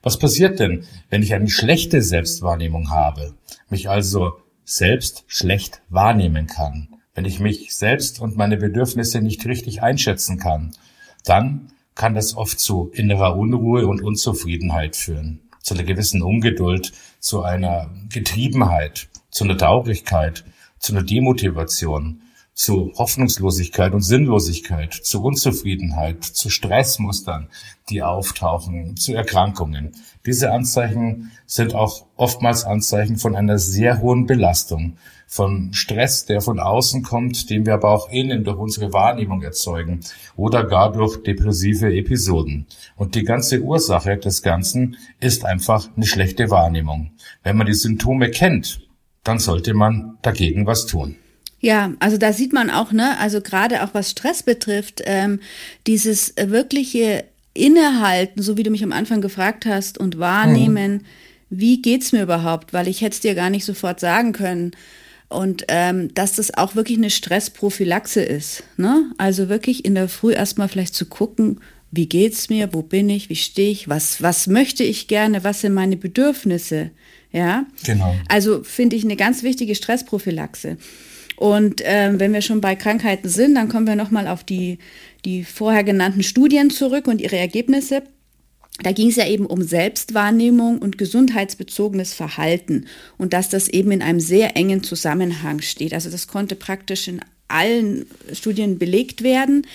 Was 0.02 0.18
passiert 0.18 0.60
denn, 0.60 0.84
wenn 1.08 1.22
ich 1.22 1.34
eine 1.34 1.48
schlechte 1.48 2.02
Selbstwahrnehmung 2.02 2.90
habe, 2.90 3.34
mich 3.68 3.88
also 3.88 4.32
selbst 4.64 5.24
schlecht 5.26 5.82
wahrnehmen 5.88 6.46
kann, 6.46 6.88
wenn 7.14 7.24
ich 7.24 7.40
mich 7.40 7.74
selbst 7.74 8.20
und 8.20 8.36
meine 8.36 8.56
Bedürfnisse 8.56 9.20
nicht 9.20 9.44
richtig 9.46 9.82
einschätzen 9.82 10.38
kann, 10.38 10.72
dann 11.24 11.72
kann 11.94 12.14
das 12.14 12.34
oft 12.34 12.58
zu 12.58 12.90
innerer 12.94 13.36
Unruhe 13.36 13.86
und 13.86 14.02
Unzufriedenheit 14.02 14.96
führen 14.96 15.40
zu 15.62 15.74
einer 15.74 15.84
gewissen 15.84 16.22
Ungeduld, 16.22 16.92
zu 17.20 17.42
einer 17.42 17.90
Getriebenheit, 18.08 19.08
zu 19.30 19.44
einer 19.44 19.56
Traurigkeit, 19.56 20.44
zu 20.78 20.92
einer 20.92 21.02
Demotivation, 21.02 22.22
zu 22.60 22.92
Hoffnungslosigkeit 22.98 23.94
und 23.94 24.02
Sinnlosigkeit, 24.02 24.92
zu 24.92 25.22
Unzufriedenheit, 25.22 26.22
zu 26.24 26.50
Stressmustern, 26.50 27.48
die 27.88 28.02
auftauchen, 28.02 28.98
zu 28.98 29.14
Erkrankungen. 29.14 29.92
Diese 30.26 30.52
Anzeichen 30.52 31.30
sind 31.46 31.74
auch 31.74 32.04
oftmals 32.16 32.64
Anzeichen 32.64 33.16
von 33.16 33.34
einer 33.34 33.58
sehr 33.58 34.02
hohen 34.02 34.26
Belastung, 34.26 34.98
von 35.26 35.72
Stress, 35.72 36.26
der 36.26 36.42
von 36.42 36.60
außen 36.60 37.02
kommt, 37.02 37.48
den 37.48 37.64
wir 37.64 37.72
aber 37.72 37.92
auch 37.92 38.10
innen 38.10 38.44
durch 38.44 38.58
unsere 38.58 38.92
Wahrnehmung 38.92 39.40
erzeugen 39.40 40.00
oder 40.36 40.64
gar 40.64 40.92
durch 40.92 41.22
depressive 41.22 41.90
Episoden. 41.90 42.66
Und 42.94 43.14
die 43.14 43.24
ganze 43.24 43.62
Ursache 43.62 44.18
des 44.18 44.42
Ganzen 44.42 44.98
ist 45.18 45.46
einfach 45.46 45.88
eine 45.96 46.04
schlechte 46.04 46.50
Wahrnehmung. 46.50 47.12
Wenn 47.42 47.56
man 47.56 47.68
die 47.68 47.72
Symptome 47.72 48.30
kennt, 48.30 48.86
dann 49.24 49.38
sollte 49.38 49.72
man 49.72 50.18
dagegen 50.20 50.66
was 50.66 50.84
tun. 50.84 51.16
Ja, 51.60 51.92
also 52.00 52.16
da 52.16 52.32
sieht 52.32 52.52
man 52.52 52.70
auch, 52.70 52.92
ne, 52.92 53.18
also 53.18 53.40
gerade 53.40 53.84
auch 53.84 53.92
was 53.92 54.10
Stress 54.10 54.42
betrifft, 54.42 55.02
ähm, 55.04 55.40
dieses 55.86 56.34
wirkliche 56.36 57.24
Innehalten, 57.52 58.42
so 58.42 58.56
wie 58.56 58.62
du 58.62 58.70
mich 58.70 58.82
am 58.82 58.92
Anfang 58.92 59.20
gefragt 59.20 59.66
hast, 59.66 59.98
und 59.98 60.18
wahrnehmen, 60.18 60.92
mhm. 60.92 61.00
wie 61.50 61.82
geht's 61.82 62.12
mir 62.12 62.22
überhaupt, 62.22 62.72
weil 62.72 62.88
ich 62.88 63.02
hätte 63.02 63.14
es 63.14 63.20
dir 63.20 63.34
gar 63.34 63.50
nicht 63.50 63.64
sofort 63.64 64.00
sagen 64.00 64.32
können. 64.32 64.72
Und 65.28 65.64
ähm, 65.68 66.12
dass 66.14 66.32
das 66.32 66.54
auch 66.54 66.74
wirklich 66.74 66.98
eine 66.98 67.10
Stressprophylaxe 67.10 68.20
ist. 68.20 68.64
Ne? 68.76 69.12
Also 69.16 69.48
wirklich 69.48 69.84
in 69.84 69.94
der 69.94 70.08
Früh 70.08 70.32
erstmal 70.32 70.68
vielleicht 70.68 70.94
zu 70.94 71.06
gucken, 71.06 71.60
wie 71.92 72.06
geht's 72.06 72.50
mir, 72.50 72.72
wo 72.72 72.82
bin 72.82 73.08
ich, 73.08 73.30
wie 73.30 73.36
stehe 73.36 73.70
ich, 73.70 73.88
was, 73.88 74.22
was 74.22 74.48
möchte 74.48 74.82
ich 74.82 75.06
gerne, 75.06 75.44
was 75.44 75.60
sind 75.60 75.74
meine 75.74 75.96
Bedürfnisse. 75.96 76.90
Ja, 77.32 77.64
genau. 77.84 78.16
Also 78.28 78.64
finde 78.64 78.96
ich 78.96 79.04
eine 79.04 79.16
ganz 79.16 79.44
wichtige 79.44 79.76
Stressprophylaxe. 79.76 80.78
Und 81.40 81.80
ähm, 81.86 82.20
wenn 82.20 82.34
wir 82.34 82.42
schon 82.42 82.60
bei 82.60 82.76
Krankheiten 82.76 83.30
sind, 83.30 83.54
dann 83.54 83.70
kommen 83.70 83.86
wir 83.86 83.96
nochmal 83.96 84.28
auf 84.28 84.44
die, 84.44 84.76
die 85.24 85.42
vorher 85.42 85.84
genannten 85.84 86.22
Studien 86.22 86.68
zurück 86.68 87.08
und 87.08 87.18
ihre 87.18 87.38
Ergebnisse. 87.38 88.02
Da 88.82 88.92
ging 88.92 89.08
es 89.08 89.16
ja 89.16 89.26
eben 89.26 89.46
um 89.46 89.62
Selbstwahrnehmung 89.62 90.80
und 90.80 90.98
gesundheitsbezogenes 90.98 92.12
Verhalten 92.12 92.84
und 93.16 93.32
dass 93.32 93.48
das 93.48 93.68
eben 93.68 93.90
in 93.90 94.02
einem 94.02 94.20
sehr 94.20 94.54
engen 94.54 94.82
Zusammenhang 94.82 95.62
steht. 95.62 95.94
Also 95.94 96.10
das 96.10 96.28
konnte 96.28 96.56
praktisch 96.56 97.08
in 97.08 97.22
allen 97.48 98.04
Studien 98.34 98.78
belegt 98.78 99.22
werden, 99.22 99.66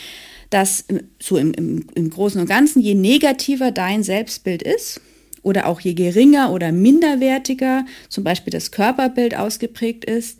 dass 0.52 0.86
so 1.20 1.36
im, 1.36 1.52
im, 1.56 1.88
im 1.96 2.12
Großen 2.12 2.40
und 2.40 2.48
Ganzen, 2.48 2.80
je 2.80 2.94
negativer 2.94 3.72
dein 3.72 4.04
Selbstbild 4.04 4.62
ist 4.62 5.02
oder 5.42 5.66
auch 5.66 5.80
je 5.80 5.96
geringer 5.96 6.52
oder 6.52 6.72
minderwertiger 6.72 7.86
zum 8.08 8.24
Beispiel 8.24 8.52
das 8.52 8.70
Körperbild 8.70 9.36
ausgeprägt 9.36 10.06
ist, 10.06 10.40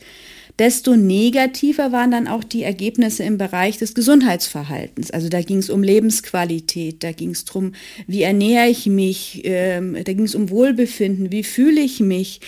desto 0.60 0.96
negativer 0.96 1.92
waren 1.92 2.12
dann 2.12 2.28
auch 2.28 2.44
die 2.44 2.64
Ergebnisse 2.64 3.24
im 3.24 3.38
Bereich 3.38 3.78
des 3.78 3.94
Gesundheitsverhaltens. 3.94 5.12
Also 5.12 5.30
da 5.30 5.42
ging 5.42 5.58
es 5.58 5.70
um 5.70 5.84
Lebensqualität, 5.84 7.04
da 7.04 7.12
ging 7.12 7.32
es 7.32 7.46
darum, 7.46 7.74
wie 8.08 8.22
ernähre 8.22 8.68
ich 8.68 8.86
mich, 8.86 9.42
ähm, 9.44 9.96
da 9.96 10.14
ging 10.14 10.26
es 10.26 10.36
um 10.36 10.50
Wohlbefinden, 10.50 11.32
wie 11.32 11.44
fühle 11.44 11.82
ich 11.82 12.00
mich. 12.00 12.42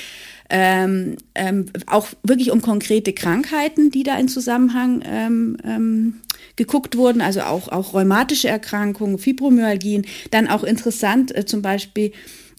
Ähm, 0.50 1.18
ähm, 1.36 1.66
auch 1.88 2.08
wirklich 2.24 2.52
um 2.52 2.62
konkrete 2.62 3.12
Krankheiten, 3.12 3.92
die 3.92 4.04
da 4.04 4.18
in 4.18 4.30
Zusammenhang 4.30 5.04
ähm, 5.06 5.58
ähm, 5.66 6.14
geguckt 6.56 6.96
wurden, 6.96 7.20
also 7.20 7.42
auch, 7.42 7.68
auch 7.68 7.94
rheumatische 7.94 8.48
Erkrankungen, 8.48 9.18
Fibromyalgien. 9.18 10.06
Dann 10.32 10.48
auch 10.48 10.64
interessant 10.64 11.36
äh, 11.36 11.46
zum 11.46 11.62
Beispiel 11.62 12.14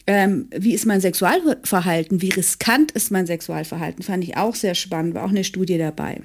ähm, 0.08 0.48
wie 0.56 0.72
ist 0.72 0.86
mein 0.86 1.02
Sexualverhalten, 1.02 2.22
wie 2.22 2.30
riskant 2.30 2.92
ist 2.92 3.10
mein 3.10 3.26
Sexualverhalten, 3.26 4.02
fand 4.02 4.24
ich 4.24 4.38
auch 4.38 4.54
sehr 4.54 4.74
spannend, 4.74 5.14
war 5.14 5.24
auch 5.24 5.28
eine 5.28 5.44
Studie 5.44 5.76
dabei. 5.76 6.22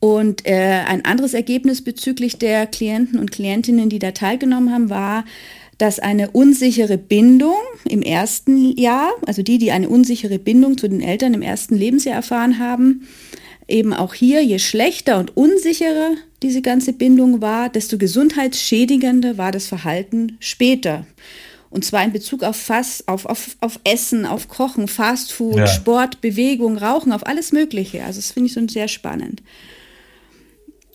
Und 0.00 0.44
äh, 0.44 0.82
ein 0.84 1.04
anderes 1.04 1.32
Ergebnis 1.32 1.84
bezüglich 1.84 2.38
der 2.38 2.66
Klienten 2.66 3.20
und 3.20 3.30
Klientinnen, 3.30 3.88
die 3.88 4.00
da 4.00 4.10
teilgenommen 4.10 4.72
haben, 4.72 4.90
war, 4.90 5.24
dass 5.78 6.00
eine 6.00 6.32
unsichere 6.32 6.98
Bindung 6.98 7.54
im 7.88 8.02
ersten 8.02 8.76
Jahr, 8.76 9.12
also 9.24 9.42
die, 9.42 9.58
die 9.58 9.70
eine 9.70 9.88
unsichere 9.88 10.40
Bindung 10.40 10.76
zu 10.78 10.88
den 10.88 11.02
Eltern 11.02 11.34
im 11.34 11.42
ersten 11.42 11.76
Lebensjahr 11.76 12.16
erfahren 12.16 12.58
haben, 12.58 13.06
eben 13.68 13.92
auch 13.92 14.14
hier, 14.14 14.42
je 14.42 14.58
schlechter 14.58 15.20
und 15.20 15.36
unsicherer 15.36 16.16
diese 16.42 16.62
ganze 16.62 16.92
Bindung 16.92 17.40
war, 17.40 17.68
desto 17.68 17.96
gesundheitsschädigender 17.96 19.38
war 19.38 19.52
das 19.52 19.68
Verhalten 19.68 20.36
später. 20.40 21.06
Und 21.72 21.86
zwar 21.86 22.04
in 22.04 22.12
Bezug 22.12 22.42
auf 22.42 22.56
Fass, 22.56 23.02
auf, 23.08 23.24
auf, 23.24 23.56
auf 23.60 23.80
Essen, 23.82 24.26
auf 24.26 24.48
Kochen, 24.48 24.88
Fastfood, 24.88 25.56
ja. 25.56 25.66
Sport, 25.66 26.20
Bewegung, 26.20 26.76
Rauchen, 26.76 27.12
auf 27.12 27.26
alles 27.26 27.50
Mögliche. 27.50 28.04
Also 28.04 28.18
das 28.18 28.30
finde 28.30 28.48
ich 28.48 28.52
so 28.52 28.68
sehr 28.68 28.88
spannend. 28.88 29.42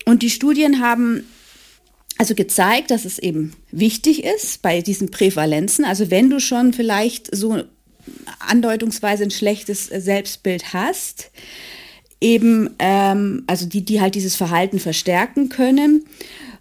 Und 0.04 0.22
die 0.22 0.30
Studien 0.30 0.80
haben 0.80 1.24
also 2.16 2.36
gezeigt, 2.36 2.92
dass 2.92 3.04
es 3.04 3.18
eben 3.18 3.54
wichtig 3.72 4.22
ist 4.22 4.62
bei 4.62 4.80
diesen 4.80 5.10
Prävalenzen. 5.10 5.84
Also 5.84 6.12
wenn 6.12 6.30
du 6.30 6.38
schon 6.38 6.72
vielleicht 6.72 7.34
so 7.34 7.64
andeutungsweise 8.38 9.24
ein 9.24 9.32
schlechtes 9.32 9.86
Selbstbild 9.86 10.72
hast, 10.72 11.32
eben, 12.20 12.70
ähm, 12.78 13.42
also 13.48 13.66
die, 13.66 13.84
die 13.84 14.00
halt 14.00 14.14
dieses 14.14 14.36
Verhalten 14.36 14.78
verstärken 14.78 15.48
können, 15.48 16.04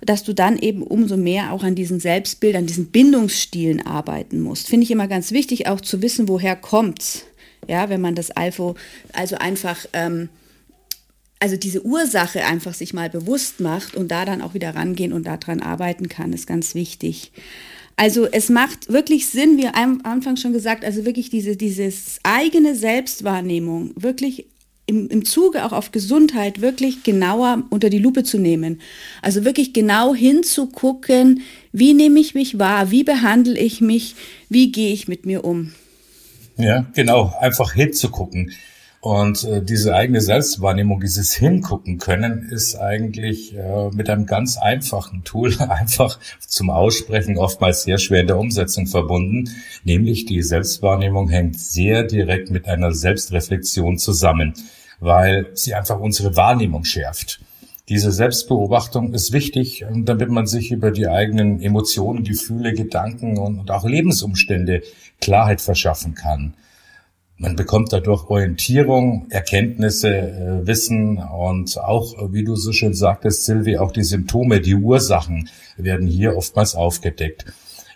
dass 0.06 0.24
du 0.24 0.34
dann 0.34 0.58
eben 0.58 0.84
umso 0.84 1.18
mehr 1.18 1.54
auch 1.54 1.64
an 1.64 1.76
diesen 1.76 2.00
Selbstbild, 2.00 2.56
an 2.56 2.68
diesen 2.68 2.88
Bindungsstilen 2.88 3.86
arbeiten 3.86 4.42
musst. 4.42 4.68
Finde 4.68 4.84
ich 4.84 4.92
immer 4.92 5.08
ganz 5.08 5.32
wichtig, 5.32 5.68
auch 5.68 5.82
zu 5.82 6.02
wissen, 6.02 6.28
woher 6.28 6.56
kommt's. 6.56 7.26
Ja, 7.68 7.90
wenn 7.90 8.02
man 8.02 8.16
das 8.16 8.32
Alpha, 8.32 8.76
also 9.14 9.38
einfach, 9.38 9.86
ähm, 9.94 10.30
also 11.40 11.58
diese 11.58 11.86
Ursache 11.86 12.46
einfach 12.46 12.74
sich 12.74 12.94
mal 12.94 13.10
bewusst 13.10 13.60
macht 13.60 13.96
und 13.96 14.10
da 14.10 14.26
dann 14.26 14.42
auch 14.42 14.54
wieder 14.54 14.76
rangehen 14.76 15.14
und 15.14 15.26
daran 15.28 15.62
arbeiten 15.62 16.08
kann, 16.08 16.34
ist 16.34 16.48
ganz 16.48 16.76
wichtig. 16.76 17.32
Also 17.96 18.28
es 18.28 18.50
macht 18.50 18.94
wirklich 18.94 19.28
Sinn, 19.28 19.58
wie 19.58 19.68
am 19.68 20.02
Anfang 20.04 20.38
schon 20.38 20.54
gesagt, 20.54 20.86
also 20.86 21.04
wirklich 21.04 21.32
diese 21.32 21.58
dieses 21.58 22.20
eigene 22.22 22.76
Selbstwahrnehmung 22.76 23.92
wirklich 23.96 24.46
im, 24.88 25.10
im 25.10 25.26
Zuge 25.26 25.66
auch 25.66 25.74
auf 25.74 25.92
Gesundheit 25.92 26.62
wirklich 26.62 27.04
genauer 27.04 27.64
unter 27.70 27.90
die 27.90 28.00
Lupe 28.00 28.24
zu 28.24 28.40
nehmen. 28.40 28.82
Also 29.22 29.46
wirklich 29.46 29.74
genau 29.74 30.16
hinzugucken, 30.16 31.42
wie 31.72 31.94
nehme 31.94 32.20
ich 32.20 32.34
mich 32.34 32.58
wahr, 32.58 32.90
wie 32.90 33.04
behandle 33.04 33.60
ich 33.60 33.82
mich, 33.82 34.16
wie 34.50 34.72
gehe 34.72 34.94
ich 34.94 35.08
mit 35.08 35.26
mir 35.26 35.44
um. 35.44 35.74
Ja, 36.58 36.88
genau, 36.96 37.34
einfach 37.40 37.74
hinzugucken. 37.74 38.54
Und 39.00 39.44
äh, 39.44 39.62
diese 39.62 39.96
eigene 39.96 40.22
Selbstwahrnehmung, 40.22 41.00
dieses 41.00 41.34
Hingucken 41.34 42.00
können, 42.00 42.50
ist 42.50 42.76
eigentlich 42.76 43.56
äh, 43.56 43.90
mit 43.94 44.10
einem 44.10 44.26
ganz 44.26 44.58
einfachen 44.58 45.24
Tool 45.24 45.56
einfach 45.70 46.20
zum 46.40 46.70
Aussprechen 46.70 47.38
oftmals 47.38 47.84
sehr 47.84 48.00
schwer 48.00 48.22
in 48.22 48.28
der 48.28 48.40
Umsetzung 48.40 48.88
verbunden. 48.88 49.50
Nämlich 49.84 50.26
die 50.26 50.42
Selbstwahrnehmung 50.42 51.30
hängt 51.30 51.60
sehr 51.60 52.04
direkt 52.04 52.50
mit 52.50 52.68
einer 52.68 52.92
Selbstreflexion 52.92 53.98
zusammen, 53.98 54.54
weil 55.00 55.48
sie 55.54 55.74
einfach 55.74 56.00
unsere 56.00 56.36
Wahrnehmung 56.36 56.84
schärft. 56.84 57.40
Diese 57.90 58.12
Selbstbeobachtung 58.12 59.14
ist 59.14 59.32
wichtig, 59.32 59.86
damit 59.94 60.30
man 60.30 60.46
sich 60.46 60.72
über 60.72 60.92
die 60.92 61.08
eigenen 61.08 61.62
Emotionen, 61.62 62.26
Gefühle, 62.26 62.74
Gedanken 62.74 63.38
und 63.38 63.72
auch 63.72 63.86
Lebensumstände 63.86 64.82
Klarheit 65.22 65.62
verschaffen 65.62 66.14
kann. 66.14 66.56
Man 67.40 67.56
bekommt 67.56 67.94
dadurch 67.94 68.30
Orientierung, 68.30 69.28
Erkenntnisse, 69.30 70.10
äh, 70.10 70.66
Wissen 70.66 71.20
und 71.20 71.78
auch, 71.78 72.34
wie 72.34 72.44
du 72.44 72.56
so 72.56 72.72
schön 72.72 72.96
sagtest, 72.96 73.46
Silvi, 73.46 73.78
auch 73.78 73.92
die 73.92 74.04
Symptome, 74.04 74.60
die 74.60 74.74
Ursachen 74.74 75.48
werden 75.78 76.08
hier 76.08 76.36
oftmals 76.36 76.74
aufgedeckt. 76.74 77.46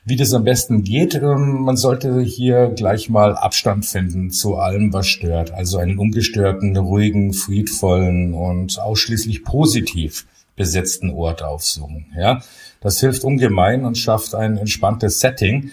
Wie 0.03 0.15
das 0.15 0.34
am 0.34 0.43
besten 0.43 0.84
geht, 0.84 1.13
ähm, 1.15 1.62
man 1.62 1.77
sollte 1.77 2.22
hier 2.22 2.70
gleich 2.75 3.10
mal 3.10 3.36
Abstand 3.36 3.86
finden 3.86 4.31
zu 4.31 4.55
allem, 4.55 4.93
was 4.93 5.08
stört. 5.08 5.51
Also 5.51 5.77
einen 5.77 6.00
ungestörten, 6.00 6.75
ruhigen, 6.75 7.34
friedvollen 7.34 8.34
und 8.34 8.79
ausschließlich 8.79 9.43
positiv 9.43 10.25
besetzten 10.55 11.12
Ort 11.12 11.43
aufsuchen. 11.43 12.08
Ja, 12.17 12.41
das 12.81 13.00
hilft 13.00 13.24
ungemein 13.24 13.86
und 13.86 13.98
schafft 13.98 14.36
ein 14.36 14.58
entspanntes 14.58 15.20
Setting 15.20 15.72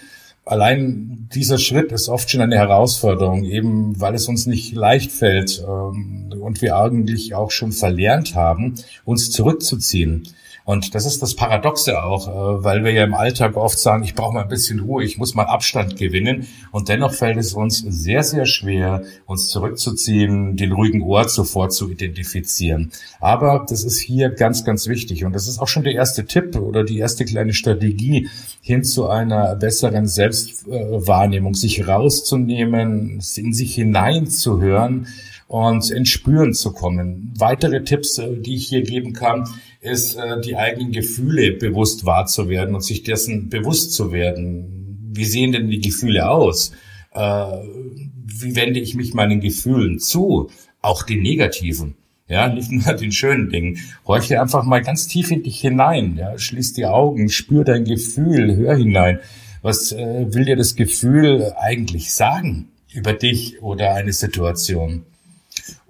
allein 0.49 1.29
dieser 1.33 1.59
Schritt 1.59 1.91
ist 1.91 2.09
oft 2.09 2.29
schon 2.29 2.41
eine 2.41 2.57
Herausforderung, 2.57 3.43
eben 3.43 3.99
weil 4.01 4.15
es 4.15 4.27
uns 4.27 4.47
nicht 4.47 4.73
leicht 4.73 5.11
fällt 5.11 5.63
ähm, 5.65 6.33
und 6.41 6.61
wir 6.61 6.75
eigentlich 6.77 7.35
auch 7.35 7.51
schon 7.51 7.71
verlernt 7.71 8.35
haben, 8.35 8.75
uns 9.05 9.29
zurückzuziehen. 9.31 10.27
Und 10.69 10.93
das 10.93 11.07
ist 11.07 11.23
das 11.23 11.33
Paradoxe 11.33 12.03
auch, 12.03 12.27
äh, 12.27 12.63
weil 12.63 12.83
wir 12.83 12.91
ja 12.91 13.03
im 13.03 13.15
Alltag 13.15 13.57
oft 13.57 13.79
sagen, 13.79 14.03
ich 14.03 14.13
brauche 14.13 14.35
mal 14.35 14.43
ein 14.43 14.49
bisschen 14.49 14.81
Ruhe, 14.81 15.03
ich 15.03 15.17
muss 15.17 15.33
mal 15.33 15.45
Abstand 15.45 15.97
gewinnen. 15.97 16.45
Und 16.71 16.89
dennoch 16.89 17.11
fällt 17.11 17.37
es 17.37 17.55
uns 17.55 17.79
sehr, 17.79 18.21
sehr 18.21 18.45
schwer, 18.45 19.01
uns 19.25 19.47
zurückzuziehen, 19.47 20.57
den 20.57 20.71
ruhigen 20.71 21.01
Ort 21.01 21.31
sofort 21.31 21.73
zu 21.73 21.89
identifizieren. 21.89 22.91
Aber 23.19 23.65
das 23.67 23.83
ist 23.83 23.97
hier 23.97 24.29
ganz, 24.29 24.63
ganz 24.63 24.87
wichtig. 24.87 25.25
Und 25.25 25.33
das 25.33 25.47
ist 25.47 25.57
auch 25.57 25.67
schon 25.67 25.85
der 25.85 25.93
erste 25.93 26.27
Tipp 26.27 26.55
oder 26.55 26.83
die 26.83 26.99
erste 26.99 27.25
kleine 27.25 27.53
Strategie 27.53 28.29
hin 28.61 28.83
zu 28.83 29.09
einer 29.09 29.55
besseren 29.55 30.05
Selbstwahrnehmung, 30.05 31.55
sich 31.55 31.87
rauszunehmen, 31.87 33.19
in 33.37 33.53
sich 33.53 33.73
hineinzuhören 33.73 35.07
und 35.49 35.89
ins 35.89 36.09
Spüren 36.09 36.53
zu 36.53 36.71
kommen. 36.73 37.33
Weitere 37.35 37.83
Tipps, 37.83 38.19
äh, 38.19 38.37
die 38.37 38.55
ich 38.55 38.67
hier 38.67 38.83
geben 38.83 39.13
kann, 39.13 39.49
ist, 39.81 40.15
äh, 40.15 40.41
die 40.41 40.55
eigenen 40.55 40.91
Gefühle 40.91 41.53
bewusst 41.53 42.05
wahrzuwerden 42.05 42.75
und 42.75 42.81
sich 42.81 43.03
dessen 43.03 43.49
bewusst 43.49 43.93
zu 43.93 44.11
werden. 44.11 45.11
Wie 45.13 45.25
sehen 45.25 45.51
denn 45.51 45.69
die 45.69 45.81
Gefühle 45.81 46.29
aus? 46.29 46.71
Äh, 47.13 47.19
wie 47.21 48.55
wende 48.55 48.79
ich 48.79 48.95
mich 48.95 49.13
meinen 49.13 49.39
Gefühlen 49.41 49.99
zu? 49.99 50.49
Auch 50.81 51.03
den 51.03 51.21
negativen. 51.21 51.95
Ja, 52.27 52.47
nicht 52.47 52.71
nur 52.71 52.93
den 52.93 53.11
schönen 53.11 53.49
Dingen. 53.49 53.79
Horche 54.05 54.39
einfach 54.39 54.63
mal 54.63 54.81
ganz 54.81 55.07
tief 55.07 55.31
in 55.31 55.43
dich 55.43 55.59
hinein. 55.61 56.15
Ja, 56.17 56.37
schließ 56.37 56.73
die 56.73 56.85
Augen, 56.85 57.29
spür 57.29 57.63
dein 57.63 57.85
Gefühl, 57.85 58.55
hör 58.55 58.75
hinein. 58.75 59.19
Was 59.61 59.91
äh, 59.91 60.33
will 60.33 60.45
dir 60.45 60.55
das 60.55 60.75
Gefühl 60.75 61.53
eigentlich 61.57 62.13
sagen 62.13 62.69
über 62.93 63.13
dich 63.13 63.61
oder 63.61 63.93
eine 63.93 64.13
Situation? 64.13 65.03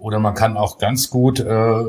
Oder 0.00 0.18
man 0.18 0.34
kann 0.34 0.56
auch 0.56 0.78
ganz 0.78 1.10
gut, 1.10 1.40
äh, 1.40 1.82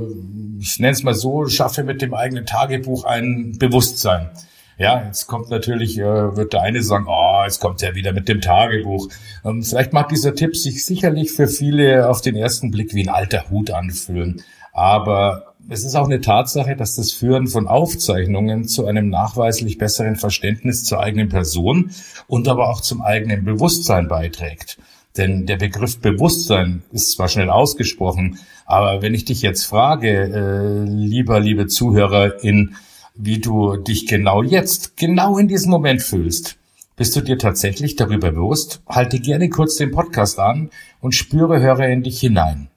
ich 0.59 0.79
nenne 0.79 0.91
es 0.91 1.03
mal 1.03 1.15
so, 1.15 1.47
schaffe 1.47 1.83
mit 1.83 2.01
dem 2.01 2.13
eigenen 2.13 2.45
Tagebuch 2.45 3.05
ein 3.05 3.57
Bewusstsein. 3.57 4.29
Ja, 4.77 5.05
jetzt 5.05 5.27
kommt 5.27 5.49
natürlich, 5.49 5.97
äh, 5.97 6.35
wird 6.35 6.53
der 6.53 6.61
eine 6.61 6.83
sagen, 6.83 7.05
oh, 7.07 7.41
jetzt 7.45 7.59
kommt 7.59 7.81
er 7.81 7.95
wieder 7.95 8.11
mit 8.11 8.27
dem 8.27 8.41
Tagebuch. 8.41 9.07
Ähm, 9.45 9.63
vielleicht 9.63 9.93
mag 9.93 10.09
dieser 10.09 10.35
Tipp 10.35 10.57
sich 10.57 10.85
sicherlich 10.85 11.31
für 11.31 11.47
viele 11.47 12.09
auf 12.09 12.21
den 12.21 12.35
ersten 12.35 12.69
Blick 12.69 12.93
wie 12.93 13.03
ein 13.03 13.13
alter 13.13 13.49
Hut 13.49 13.71
anfühlen. 13.71 14.41
Aber 14.73 15.53
es 15.69 15.85
ist 15.85 15.95
auch 15.95 16.05
eine 16.05 16.19
Tatsache, 16.19 16.75
dass 16.75 16.95
das 16.95 17.11
Führen 17.11 17.47
von 17.47 17.67
Aufzeichnungen 17.67 18.67
zu 18.67 18.85
einem 18.85 19.09
nachweislich 19.09 19.77
besseren 19.77 20.15
Verständnis 20.15 20.83
zur 20.83 20.99
eigenen 20.99 21.29
Person 21.29 21.91
und 22.27 22.47
aber 22.47 22.69
auch 22.69 22.81
zum 22.81 23.01
eigenen 23.01 23.45
Bewusstsein 23.45 24.07
beiträgt. 24.07 24.77
Denn 25.17 25.45
der 25.45 25.57
Begriff 25.57 25.99
Bewusstsein 25.99 26.83
ist 26.91 27.11
zwar 27.11 27.27
schnell 27.27 27.49
ausgesprochen, 27.49 28.39
aber 28.65 29.01
wenn 29.01 29.13
ich 29.13 29.25
dich 29.25 29.41
jetzt 29.41 29.65
frage, 29.65 30.09
äh, 30.09 30.89
lieber, 30.89 31.39
liebe 31.39 31.67
Zuhörerin, 31.67 32.75
wie 33.15 33.39
du 33.39 33.75
dich 33.75 34.07
genau 34.07 34.41
jetzt, 34.41 34.95
genau 34.95 35.37
in 35.37 35.49
diesem 35.49 35.69
Moment 35.69 36.01
fühlst, 36.01 36.57
bist 36.95 37.15
du 37.15 37.21
dir 37.21 37.37
tatsächlich 37.37 37.95
darüber 37.95 38.31
bewusst? 38.31 38.81
Halte 38.87 39.19
gerne 39.19 39.49
kurz 39.49 39.75
den 39.75 39.91
Podcast 39.91 40.39
an 40.39 40.69
und 41.01 41.13
spüre, 41.13 41.59
höre 41.59 41.87
in 41.87 42.03
dich 42.03 42.19
hinein. 42.19 42.70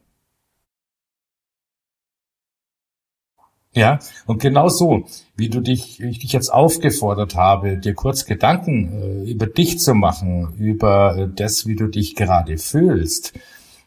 Ja, 3.75 3.99
und 4.27 4.41
genau 4.41 4.69
so, 4.69 5.05
wie 5.37 5.49
du 5.49 5.61
dich, 5.61 6.01
ich 6.01 6.21
dich 6.21 6.33
jetzt 6.33 6.53
aufgefordert 6.53 7.35
habe, 7.35 7.77
dir 7.77 7.95
kurz 7.95 8.25
Gedanken 8.25 8.93
äh, 8.93 9.31
über 9.31 9.49
dich 9.49 9.81
zu 9.81 9.95
machen, 9.95 10.55
über 10.59 11.17
äh, 11.17 11.29
das, 11.35 11.67
wie 11.67 11.75
du 11.75 11.89
dich 11.89 12.15
gerade 12.15 12.57
fühlst, 12.57 13.33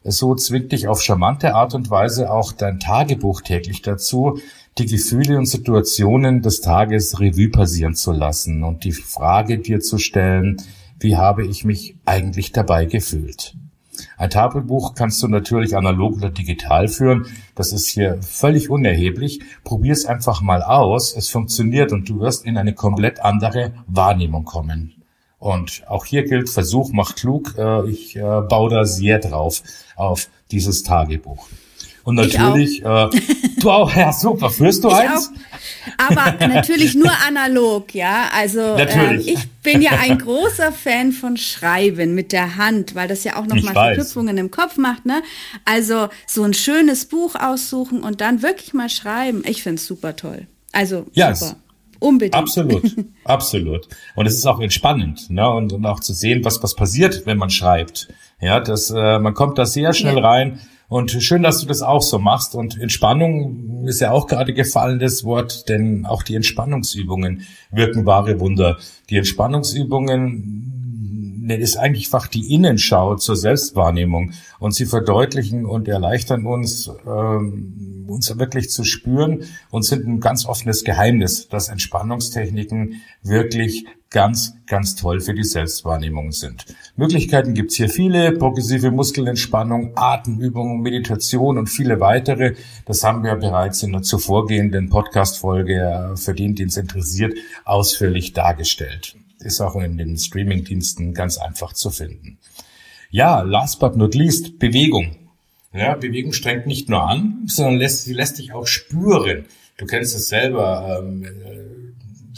so 0.03 0.35
zwingt 0.35 0.73
dich 0.73 0.89
auf 0.89 1.01
charmante 1.01 1.55
Art 1.55 1.73
und 1.73 1.89
Weise 1.89 2.31
auch 2.31 2.51
dein 2.51 2.79
Tagebuch 2.79 3.41
täglich 3.41 3.81
dazu, 3.81 4.39
die 4.77 4.85
Gefühle 4.85 5.37
und 5.37 5.45
Situationen 5.45 6.41
des 6.41 6.59
Tages 6.59 7.19
Revue 7.21 7.49
passieren 7.49 7.95
zu 7.95 8.11
lassen 8.11 8.63
und 8.63 8.83
die 8.83 8.91
Frage 8.91 9.57
dir 9.57 9.79
zu 9.79 9.97
stellen, 9.97 10.57
wie 10.99 11.15
habe 11.15 11.45
ich 11.45 11.63
mich 11.63 11.95
eigentlich 12.05 12.51
dabei 12.51 12.85
gefühlt? 12.85 13.55
Ein 14.17 14.31
Tafelbuch 14.31 14.95
kannst 14.95 15.21
du 15.21 15.27
natürlich 15.27 15.77
analog 15.77 16.17
oder 16.17 16.31
digital 16.31 16.87
führen. 16.87 17.27
Das 17.53 17.71
ist 17.71 17.87
hier 17.87 18.17
völlig 18.23 18.69
unerheblich. 18.69 19.41
Probier 19.63 19.93
es 19.93 20.07
einfach 20.07 20.41
mal 20.41 20.63
aus. 20.63 21.15
Es 21.15 21.29
funktioniert 21.29 21.91
und 21.91 22.09
du 22.09 22.19
wirst 22.19 22.43
in 22.45 22.57
eine 22.57 22.73
komplett 22.73 23.19
andere 23.19 23.73
Wahrnehmung 23.87 24.43
kommen. 24.43 24.95
Und 25.39 25.83
auch 25.87 26.05
hier 26.05 26.23
gilt, 26.23 26.49
Versuch 26.49 26.91
macht 26.91 27.17
klug. 27.17 27.53
Äh, 27.59 27.87
ich 27.89 28.15
äh, 28.15 28.41
baue 28.41 28.71
da 28.71 28.85
sehr 28.85 29.19
drauf 29.19 29.61
auf 29.95 30.29
dieses 30.49 30.81
Tagebuch. 30.81 31.47
Und 32.07 32.15
natürlich, 32.15 32.81
äh, 32.85 33.09
du 33.59 33.69
auch, 33.69 33.93
ja 33.93 34.13
super, 34.13 34.49
führst 34.49 34.81
du 34.81 34.87
ich 34.87 34.93
eins? 34.93 35.29
Auch. 35.99 36.09
Aber 36.09 36.47
natürlich 36.47 36.95
nur 36.95 37.11
analog, 37.27 37.93
ja. 37.93 38.29
Also 38.33 38.61
äh, 38.61 39.17
ich 39.17 39.49
bin 39.61 39.81
ja 39.81 39.91
ein 39.99 40.17
großer 40.17 40.71
Fan 40.71 41.11
von 41.11 41.35
Schreiben 41.35 42.15
mit 42.15 42.31
der 42.31 42.55
Hand, 42.55 42.95
weil 42.95 43.09
das 43.09 43.25
ja 43.25 43.35
auch 43.35 43.45
nochmal 43.45 43.73
Verknüpfungen 43.73 44.37
im 44.37 44.51
Kopf 44.51 44.77
macht. 44.77 45.05
Ne? 45.05 45.21
Also 45.65 46.07
so 46.25 46.43
ein 46.43 46.53
schönes 46.53 47.03
Buch 47.07 47.35
aussuchen 47.35 48.03
und 48.03 48.21
dann 48.21 48.41
wirklich 48.41 48.73
mal 48.73 48.87
schreiben. 48.87 49.43
Ich 49.45 49.61
finde 49.61 49.75
es 49.75 49.85
super 49.85 50.15
toll. 50.15 50.47
Also 50.71 51.07
ja, 51.11 51.35
super. 51.35 51.57
Unbedingt. 51.99 52.35
Absolut, 52.35 52.83
absolut. 53.25 53.89
Und 54.15 54.25
es 54.27 54.35
ist 54.35 54.45
auch 54.45 54.61
entspannend, 54.61 55.29
ne? 55.29 55.49
Und, 55.49 55.73
und 55.73 55.85
auch 55.85 55.99
zu 55.99 56.13
sehen, 56.13 56.45
was 56.45 56.63
was 56.63 56.73
passiert, 56.73 57.25
wenn 57.25 57.37
man 57.37 57.49
schreibt. 57.49 58.07
Ja, 58.39 58.61
das 58.61 58.91
äh, 58.91 59.19
man 59.19 59.33
kommt 59.33 59.57
da 59.57 59.65
sehr 59.65 59.91
schnell 59.91 60.15
ja. 60.15 60.21
rein 60.21 60.61
und 60.89 61.11
schön, 61.11 61.43
dass 61.43 61.59
du 61.59 61.67
das 61.67 61.81
auch 61.81 62.01
so 62.01 62.17
machst. 62.19 62.55
Und 62.55 62.79
Entspannung 62.79 63.85
ist 63.87 63.99
ja 63.99 64.11
auch 64.11 64.27
gerade 64.27 64.53
gefallen, 64.53 64.99
das 64.99 65.23
Wort, 65.23 65.67
denn 65.69 66.05
auch 66.05 66.23
die 66.23 66.35
Entspannungsübungen 66.35 67.43
wirken 67.71 68.05
wahre 68.05 68.39
Wunder. 68.39 68.77
Die 69.09 69.17
Entspannungsübungen 69.17 70.76
ist 71.55 71.77
eigentlich 71.77 72.09
fach 72.09 72.27
die 72.27 72.53
Innenschau 72.53 73.15
zur 73.15 73.35
Selbstwahrnehmung 73.35 74.31
und 74.59 74.75
sie 74.75 74.85
verdeutlichen 74.85 75.65
und 75.65 75.87
erleichtern 75.87 76.45
uns, 76.45 76.91
ähm, 77.05 78.05
uns 78.07 78.37
wirklich 78.37 78.69
zu 78.69 78.83
spüren 78.83 79.43
und 79.69 79.83
sind 79.83 80.05
ein 80.05 80.19
ganz 80.19 80.45
offenes 80.45 80.83
Geheimnis, 80.83 81.47
dass 81.47 81.69
Entspannungstechniken 81.69 83.01
wirklich 83.23 83.85
ganz, 84.09 84.55
ganz 84.67 84.95
toll 84.95 85.19
für 85.19 85.33
die 85.33 85.43
Selbstwahrnehmung 85.43 86.31
sind. 86.31 86.65
Möglichkeiten 86.95 87.53
gibt's 87.53 87.75
hier 87.75 87.89
viele, 87.89 88.31
progressive 88.31 88.91
Muskelentspannung, 88.91 89.91
Atemübungen, 89.95 90.81
Meditation 90.81 91.57
und 91.57 91.67
viele 91.67 91.99
weitere. 91.99 92.55
Das 92.85 93.03
haben 93.03 93.23
wir 93.23 93.35
bereits 93.35 93.83
in 93.83 93.91
der 93.91 94.03
zuvorgehenden 94.03 94.89
Podcast-Folge, 94.89 96.13
für 96.15 96.33
den, 96.33 96.55
den 96.55 96.69
es 96.69 96.77
interessiert, 96.77 97.33
ausführlich 97.65 98.33
dargestellt. 98.33 99.17
Ist 99.39 99.61
auch 99.61 99.75
in 99.75 99.97
den 99.97 100.17
Streaming-Diensten 100.17 101.13
ganz 101.13 101.37
einfach 101.37 101.73
zu 101.73 101.91
finden. 101.91 102.39
Ja, 103.11 103.41
last 103.41 103.79
but 103.79 103.95
not 103.95 104.15
least, 104.15 104.59
Bewegung. 104.59 105.15
Ja, 105.73 105.95
Bewegung 105.95 106.33
strengt 106.33 106.65
nicht 106.65 106.89
nur 106.89 107.03
an, 107.03 107.43
sondern 107.45 107.77
lässt, 107.77 108.05
sie 108.05 108.13
lässt 108.13 108.39
dich 108.39 108.53
auch 108.53 108.65
spüren. 108.65 109.45
Du 109.77 109.85
kennst 109.85 110.15
es 110.15 110.27
selber. 110.27 110.99
Ähm, 110.99 111.25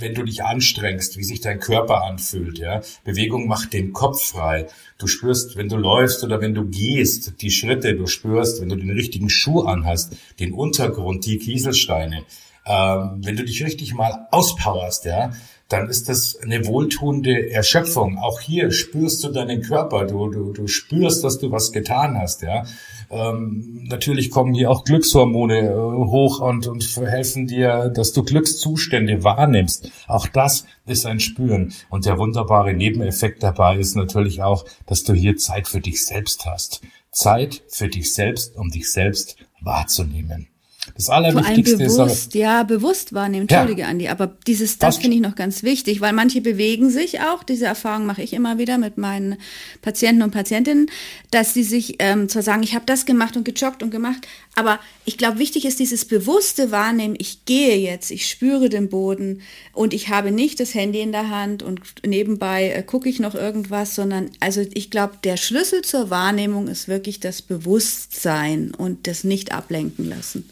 wenn 0.02 0.14
du 0.14 0.24
dich 0.24 0.44
anstrengst, 0.44 1.18
wie 1.18 1.24
sich 1.24 1.42
dein 1.42 1.60
Körper 1.60 2.04
anfühlt, 2.04 2.58
ja. 2.58 2.82
Bewegung 3.04 3.48
macht 3.48 3.74
den 3.74 3.94
Kopf 3.94 4.24
frei. 4.24 4.68
Du 4.98 5.08
spürst, 5.08 5.58
wenn 5.58 5.70
du 5.70 5.78
läufst 5.78 6.24
oder 6.24 6.42
wenn 6.42 6.54
du 6.54 6.66
gehst, 6.66 7.42
die 7.42 7.52
Schritte, 7.52 7.96
du 7.96 8.08
spürst, 8.08 8.62
wenn 8.62 8.70
du 8.70 8.76
den 8.76 8.92
richtigen 8.92 9.30
Schuh 9.30 9.62
anhast, 9.62 10.16
den 10.40 10.54
Untergrund, 10.54 11.26
die 11.26 11.38
Kieselsteine. 11.38 12.24
Ähm, 12.66 13.22
wenn 13.24 13.36
du 13.36 13.44
dich 13.44 13.64
richtig 13.64 13.94
mal 13.94 14.28
auspowerst, 14.32 15.06
ja, 15.06 15.32
dann 15.70 15.88
ist 15.88 16.10
das 16.10 16.36
eine 16.36 16.66
wohltuende 16.66 17.52
Erschöpfung. 17.52 18.18
Auch 18.18 18.42
hier 18.42 18.72
spürst 18.72 19.24
du 19.24 19.30
deinen 19.30 19.62
Körper, 19.62 20.06
du, 20.06 20.30
du, 20.30 20.52
du 20.52 20.68
spürst, 20.68 21.24
dass 21.24 21.38
du 21.38 21.52
was 21.52 21.72
getan 21.72 22.18
hast, 22.18 22.42
ja. 22.42 22.66
Ähm, 23.12 23.86
natürlich 23.88 24.30
kommen 24.30 24.54
hier 24.54 24.70
auch 24.70 24.84
Glückshormone 24.84 25.70
äh, 25.70 25.74
hoch 25.74 26.42
und, 26.42 26.68
und 26.68 26.84
helfen 26.98 27.48
dir, 27.48 27.90
dass 27.90 28.14
du 28.14 28.24
Glückszustände 28.24 29.24
wahrnimmst. 29.24 29.92
Auch 30.08 30.28
das 30.28 30.66
ist 30.86 31.06
ein 31.06 31.20
Spüren. 31.20 31.74
Und 31.90 32.06
der 32.06 32.18
wunderbare 32.18 32.74
Nebeneffekt 32.74 33.42
dabei 33.42 33.78
ist 33.78 33.96
natürlich 33.96 34.44
auch, 34.44 34.66
dass 34.86 35.04
du 35.04 35.14
hier 35.14 35.38
Zeit 35.38 35.68
für 35.68 35.82
dich 35.82 36.06
selbst 36.06 36.46
hast. 36.46 36.82
Zeit 37.12 37.64
für 37.68 37.88
dich 37.88 38.14
selbst, 38.14 38.56
um 38.56 38.70
dich 38.70 38.92
selbst 38.92 39.38
wahrzunehmen. 39.62 40.48
Das 40.96 41.10
Allerwichtigste 41.10 41.78
Vor 41.78 41.80
allem 41.80 42.08
bewusst, 42.08 42.28
ist 42.28 42.36
aber, 42.36 42.44
ja, 42.44 42.64
bewusst 42.64 43.14
wahrnehmen. 43.14 43.48
Entschuldige, 43.48 43.82
ja. 43.82 43.88
Andi, 43.88 44.08
aber 44.08 44.28
dieses, 44.48 44.78
das 44.78 44.98
finde 44.98 45.16
ich 45.18 45.22
noch 45.22 45.36
ganz 45.36 45.64
wichtig, 45.64 46.02
weil 46.02 46.14
manche 46.14 46.42
bewegen 46.42 46.90
sich 46.90 47.22
auch. 47.22 47.44
Diese 47.44 47.66
Erfahrung 47.66 48.06
mache 48.06 48.22
ich 48.22 48.34
immer 48.34 48.58
wieder 48.58 48.78
mit 48.78 48.98
meinen 48.98 49.38
Patienten 49.82 50.22
und 50.24 50.32
Patientinnen, 50.32 50.90
dass 51.32 51.54
sie 51.54 51.64
sich 51.64 51.96
ähm, 52.00 52.30
zwar 52.30 52.44
sagen, 52.44 52.64
ich 52.64 52.76
habe 52.76 52.86
das 52.86 53.06
gemacht 53.06 53.38
und 53.38 53.46
gejoggt 53.46 53.84
und 53.84 53.92
gemacht, 53.92 54.28
aber 54.56 54.80
ich 55.06 55.18
glaube, 55.18 55.40
wichtig 55.40 55.66
ist 55.66 55.80
dieses 55.80 56.06
bewusste 56.06 56.72
Wahrnehmen. 56.72 57.16
Ich 57.18 57.46
gehe 57.46 57.78
jetzt, 57.78 58.12
ich 58.12 58.28
spüre 58.28 58.70
den 58.70 58.90
Boden 58.90 59.42
und 59.74 59.94
ich 59.94 60.10
habe 60.10 60.32
nicht 60.32 60.60
das 60.60 60.74
Handy 60.74 61.00
in 61.00 61.12
der 61.12 61.30
Hand 61.30 61.64
und 61.64 61.80
nebenbei 62.06 62.72
äh, 62.72 62.84
gucke 62.84 63.08
ich 63.08 63.20
noch 63.20 63.36
irgendwas, 63.36 63.96
sondern 63.96 64.32
also 64.40 64.66
ich 64.74 64.92
glaube, 64.92 65.14
der 65.24 65.38
Schlüssel 65.38 65.82
zur 65.82 66.10
Wahrnehmung 66.10 66.68
ist 66.68 66.88
wirklich 66.88 67.20
das 67.20 67.42
Bewusstsein 67.42 68.72
und 68.78 69.08
das 69.08 69.24
nicht 69.24 69.54
ablenken 69.54 70.10
lassen. 70.10 70.50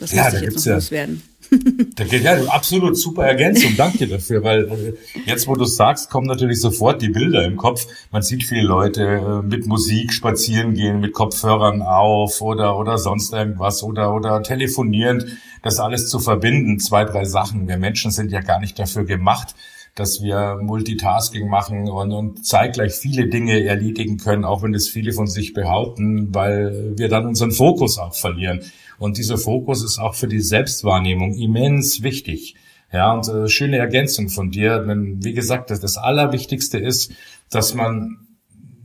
Das 0.00 0.12
ja, 0.12 0.24
muss 0.24 0.34
ich 0.34 0.40
jetzt 0.40 0.56
noch 0.56 0.66
ja, 0.66 0.74
loswerden. 0.74 1.22
Da 1.96 2.04
geht 2.04 2.22
ja 2.22 2.40
absolut 2.44 2.96
super 2.96 3.26
Ergänzung. 3.26 3.76
Danke 3.76 4.06
dafür, 4.06 4.44
weil 4.44 4.68
äh, 4.68 5.20
jetzt, 5.26 5.48
wo 5.48 5.54
du 5.54 5.64
sagst, 5.64 6.08
kommen 6.08 6.26
natürlich 6.26 6.60
sofort 6.60 7.02
die 7.02 7.08
Bilder 7.08 7.44
im 7.44 7.56
Kopf. 7.56 7.86
Man 8.12 8.22
sieht 8.22 8.44
viele 8.44 8.62
Leute 8.62 9.02
äh, 9.02 9.42
mit 9.46 9.66
Musik 9.66 10.12
spazieren 10.12 10.74
gehen, 10.74 11.00
mit 11.00 11.12
Kopfhörern 11.12 11.82
auf 11.82 12.40
oder 12.40 12.78
oder 12.78 12.98
sonst 12.98 13.32
irgendwas 13.32 13.82
oder 13.82 14.14
oder 14.14 14.42
telefonierend. 14.42 15.26
Das 15.62 15.80
alles 15.80 16.08
zu 16.08 16.20
verbinden, 16.20 16.78
zwei 16.78 17.04
drei 17.04 17.24
Sachen. 17.24 17.68
Wir 17.68 17.76
Menschen 17.76 18.12
sind 18.12 18.30
ja 18.30 18.40
gar 18.40 18.60
nicht 18.60 18.78
dafür 18.78 19.04
gemacht, 19.04 19.54
dass 19.94 20.22
wir 20.22 20.58
Multitasking 20.62 21.48
machen 21.48 21.88
und, 21.88 22.12
und 22.12 22.46
zeitgleich 22.46 22.92
viele 22.92 23.28
Dinge 23.28 23.64
erledigen 23.64 24.18
können, 24.18 24.44
auch 24.44 24.62
wenn 24.62 24.74
es 24.74 24.88
viele 24.88 25.12
von 25.12 25.26
sich 25.26 25.52
behaupten, 25.52 26.34
weil 26.34 26.94
wir 26.96 27.08
dann 27.08 27.26
unseren 27.26 27.52
Fokus 27.52 27.98
auch 27.98 28.14
verlieren. 28.14 28.60
Und 28.98 29.18
dieser 29.18 29.38
Fokus 29.38 29.82
ist 29.82 29.98
auch 29.98 30.14
für 30.14 30.28
die 30.28 30.40
Selbstwahrnehmung 30.40 31.34
immens 31.34 32.02
wichtig. 32.02 32.54
Ja, 32.92 33.12
und 33.12 33.28
äh, 33.28 33.48
schöne 33.48 33.78
Ergänzung 33.78 34.28
von 34.28 34.50
dir. 34.50 34.80
Denn 34.80 35.24
wie 35.24 35.32
gesagt, 35.32 35.70
das, 35.70 35.80
das 35.80 35.96
Allerwichtigste 35.96 36.78
ist, 36.78 37.12
dass 37.50 37.74
man 37.74 38.26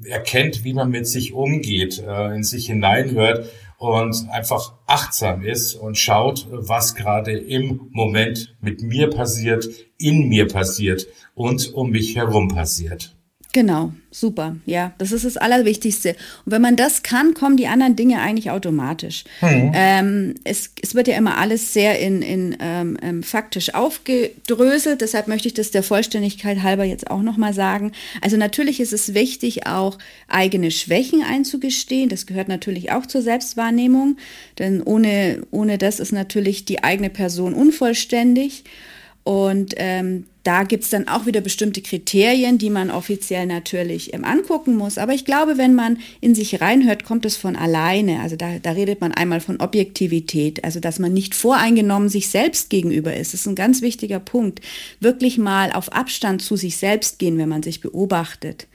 erkennt, 0.03 0.63
wie 0.63 0.73
man 0.73 0.89
mit 0.89 1.07
sich 1.07 1.33
umgeht, 1.33 2.03
äh, 2.05 2.35
in 2.35 2.43
sich 2.43 2.67
hineinhört 2.67 3.49
und 3.77 4.29
einfach 4.29 4.73
achtsam 4.88 5.43
ist 5.43 5.75
und 5.75 5.97
schaut, 5.97 6.47
was 6.49 6.95
gerade 6.95 7.31
im 7.38 7.89
Moment 7.91 8.55
mit 8.61 8.81
mir 8.81 9.09
passiert, 9.09 9.67
in 9.97 10.27
mir 10.29 10.47
passiert 10.47 11.07
und 11.33 11.73
um 11.73 11.91
mich 11.91 12.15
herum 12.15 12.47
passiert. 12.47 13.15
Genau, 13.55 13.93
super. 14.11 14.57
Ja, 14.65 14.91
das 14.97 15.13
ist 15.13 15.23
das 15.23 15.37
Allerwichtigste. 15.37 16.09
Und 16.45 16.51
wenn 16.51 16.61
man 16.61 16.75
das 16.75 17.03
kann, 17.03 17.33
kommen 17.33 17.55
die 17.55 17.67
anderen 17.67 17.95
Dinge 17.95 18.19
eigentlich 18.19 18.51
automatisch. 18.51 19.23
Mhm. 19.39 19.71
Ähm, 19.73 20.35
es, 20.43 20.73
es 20.81 20.93
wird 20.93 21.07
ja 21.07 21.15
immer 21.15 21.37
alles 21.37 21.71
sehr 21.71 21.97
in, 22.01 22.21
in 22.21 22.57
ähm, 22.59 22.97
ähm, 23.01 23.23
faktisch 23.23 23.73
aufgedröselt. 23.73 24.99
Deshalb 24.99 25.29
möchte 25.29 25.47
ich 25.47 25.53
das 25.53 25.71
der 25.71 25.83
Vollständigkeit 25.83 26.63
halber 26.63 26.83
jetzt 26.83 27.09
auch 27.09 27.21
nochmal 27.21 27.53
sagen. 27.53 27.93
Also 28.19 28.35
natürlich 28.35 28.81
ist 28.81 28.91
es 28.91 29.13
wichtig, 29.13 29.67
auch 29.67 29.99
eigene 30.27 30.69
Schwächen 30.69 31.23
einzugestehen. 31.23 32.09
Das 32.09 32.25
gehört 32.25 32.49
natürlich 32.49 32.91
auch 32.91 33.05
zur 33.05 33.21
Selbstwahrnehmung. 33.21 34.17
Denn 34.59 34.83
ohne, 34.83 35.43
ohne 35.51 35.77
das 35.77 36.01
ist 36.01 36.11
natürlich 36.11 36.65
die 36.65 36.83
eigene 36.83 37.09
Person 37.09 37.53
unvollständig. 37.53 38.65
Und 39.23 39.75
ähm, 39.77 40.25
da 40.45 40.62
gibt's 40.63 40.91
dann 40.91 41.08
auch 41.08 41.25
wieder 41.25 41.41
bestimmte 41.41 41.81
Kriterien, 41.81 42.60
die 42.60 42.69
man 42.69 42.91
offiziell 42.91 43.47
natürlich 43.47 44.13
ähm, 44.13 44.23
angucken 44.23 44.75
muss. 44.75 44.99
Aber 44.99 45.13
ich 45.13 45.25
glaube, 45.25 45.58
wenn 45.58 45.73
man 45.73 45.97
in 46.21 46.36
sich 46.36 46.62
reinhört, 46.62 47.03
kommt 47.03 47.25
es 47.25 47.36
von 47.36 47.55
alleine. 47.55 48.21
Also 48.21 48.36
da, 48.36 48.60
da 48.60 48.71
redet 48.71 49.01
man 49.01 49.12
einmal 49.12 49.41
von 49.41 49.60
Objektivität, 49.60 50.63
also 50.63 50.79
dass 50.79 50.99
man 50.99 51.13
nicht 51.13 51.34
voreingenommen 51.34 52.10
sich 52.10 52.29
selbst 52.29 52.69
gegenüber 52.69 53.15
ist. 53.15 53.34
Das 53.34 53.41
ist 53.41 53.47
ein 53.47 53.55
ganz 53.55 53.81
wichtiger 53.81 54.19
Punkt. 54.19 54.62
Wirklich 54.99 55.39
mal 55.39 55.71
auf 55.71 55.91
Abstand 55.91 56.43
zu 56.43 56.55
sich 56.55 56.77
selbst 56.77 57.17
gehen, 57.17 57.39
wenn 57.39 57.49
man 57.49 57.63
sich 57.63 57.81
beobachtet. 57.81 58.67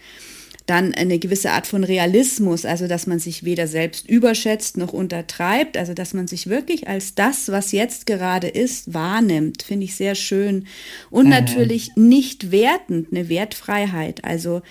Dann 0.71 0.95
eine 0.95 1.19
gewisse 1.19 1.51
Art 1.51 1.67
von 1.67 1.83
Realismus, 1.83 2.65
also 2.65 2.87
dass 2.87 3.09
man 3.09 3.19
sich 3.19 3.43
weder 3.43 3.67
selbst 3.67 4.09
überschätzt 4.09 4.77
noch 4.77 4.93
untertreibt, 4.93 5.77
also 5.77 5.95
dass 5.95 6.15
man 6.15 6.29
sich 6.29 6.47
wirklich 6.47 6.87
als 6.87 7.17
das, 7.17 7.49
was 7.49 7.73
jetzt 7.73 8.07
gerade 8.07 8.47
ist, 8.47 8.95
wahrnimmt, 8.95 9.65
finde 9.65 9.87
ich 9.87 9.97
sehr 9.97 10.15
schön. 10.15 10.69
Und 11.11 11.25
mhm. 11.25 11.31
natürlich 11.31 11.97
nicht 11.97 12.53
wertend, 12.53 13.09
eine 13.11 13.29
Wertfreiheit, 13.29 14.23
also 14.23 14.63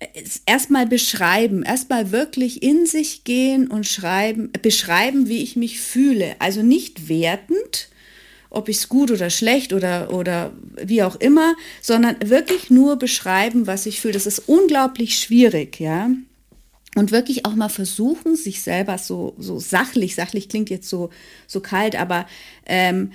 äh, 0.00 0.06
erstmal 0.44 0.88
beschreiben, 0.88 1.62
erstmal 1.62 2.10
wirklich 2.10 2.60
in 2.60 2.84
sich 2.86 3.22
gehen 3.22 3.68
und 3.68 3.86
schreiben, 3.86 4.50
beschreiben, 4.60 5.28
wie 5.28 5.44
ich 5.44 5.54
mich 5.54 5.80
fühle. 5.80 6.34
Also 6.40 6.64
nicht 6.64 7.08
wertend, 7.08 7.90
ob 8.52 8.68
ich 8.68 8.76
es 8.76 8.88
gut 8.88 9.10
oder 9.10 9.30
schlecht 9.30 9.72
oder, 9.72 10.12
oder 10.12 10.52
wie 10.80 11.02
auch 11.02 11.16
immer, 11.16 11.54
sondern 11.80 12.16
wirklich 12.24 12.70
nur 12.70 12.96
beschreiben, 12.96 13.66
was 13.66 13.86
ich 13.86 14.00
fühle. 14.00 14.14
Das 14.14 14.26
ist 14.26 14.40
unglaublich 14.46 15.18
schwierig, 15.18 15.80
ja. 15.80 16.10
Und 16.94 17.10
wirklich 17.10 17.46
auch 17.46 17.54
mal 17.54 17.70
versuchen, 17.70 18.36
sich 18.36 18.60
selber 18.60 18.98
so, 18.98 19.34
so 19.38 19.58
sachlich, 19.58 20.14
sachlich 20.14 20.50
klingt 20.50 20.68
jetzt 20.68 20.90
so, 20.90 21.08
so 21.46 21.60
kalt, 21.60 21.98
aber 21.98 22.26
ähm, 22.66 23.12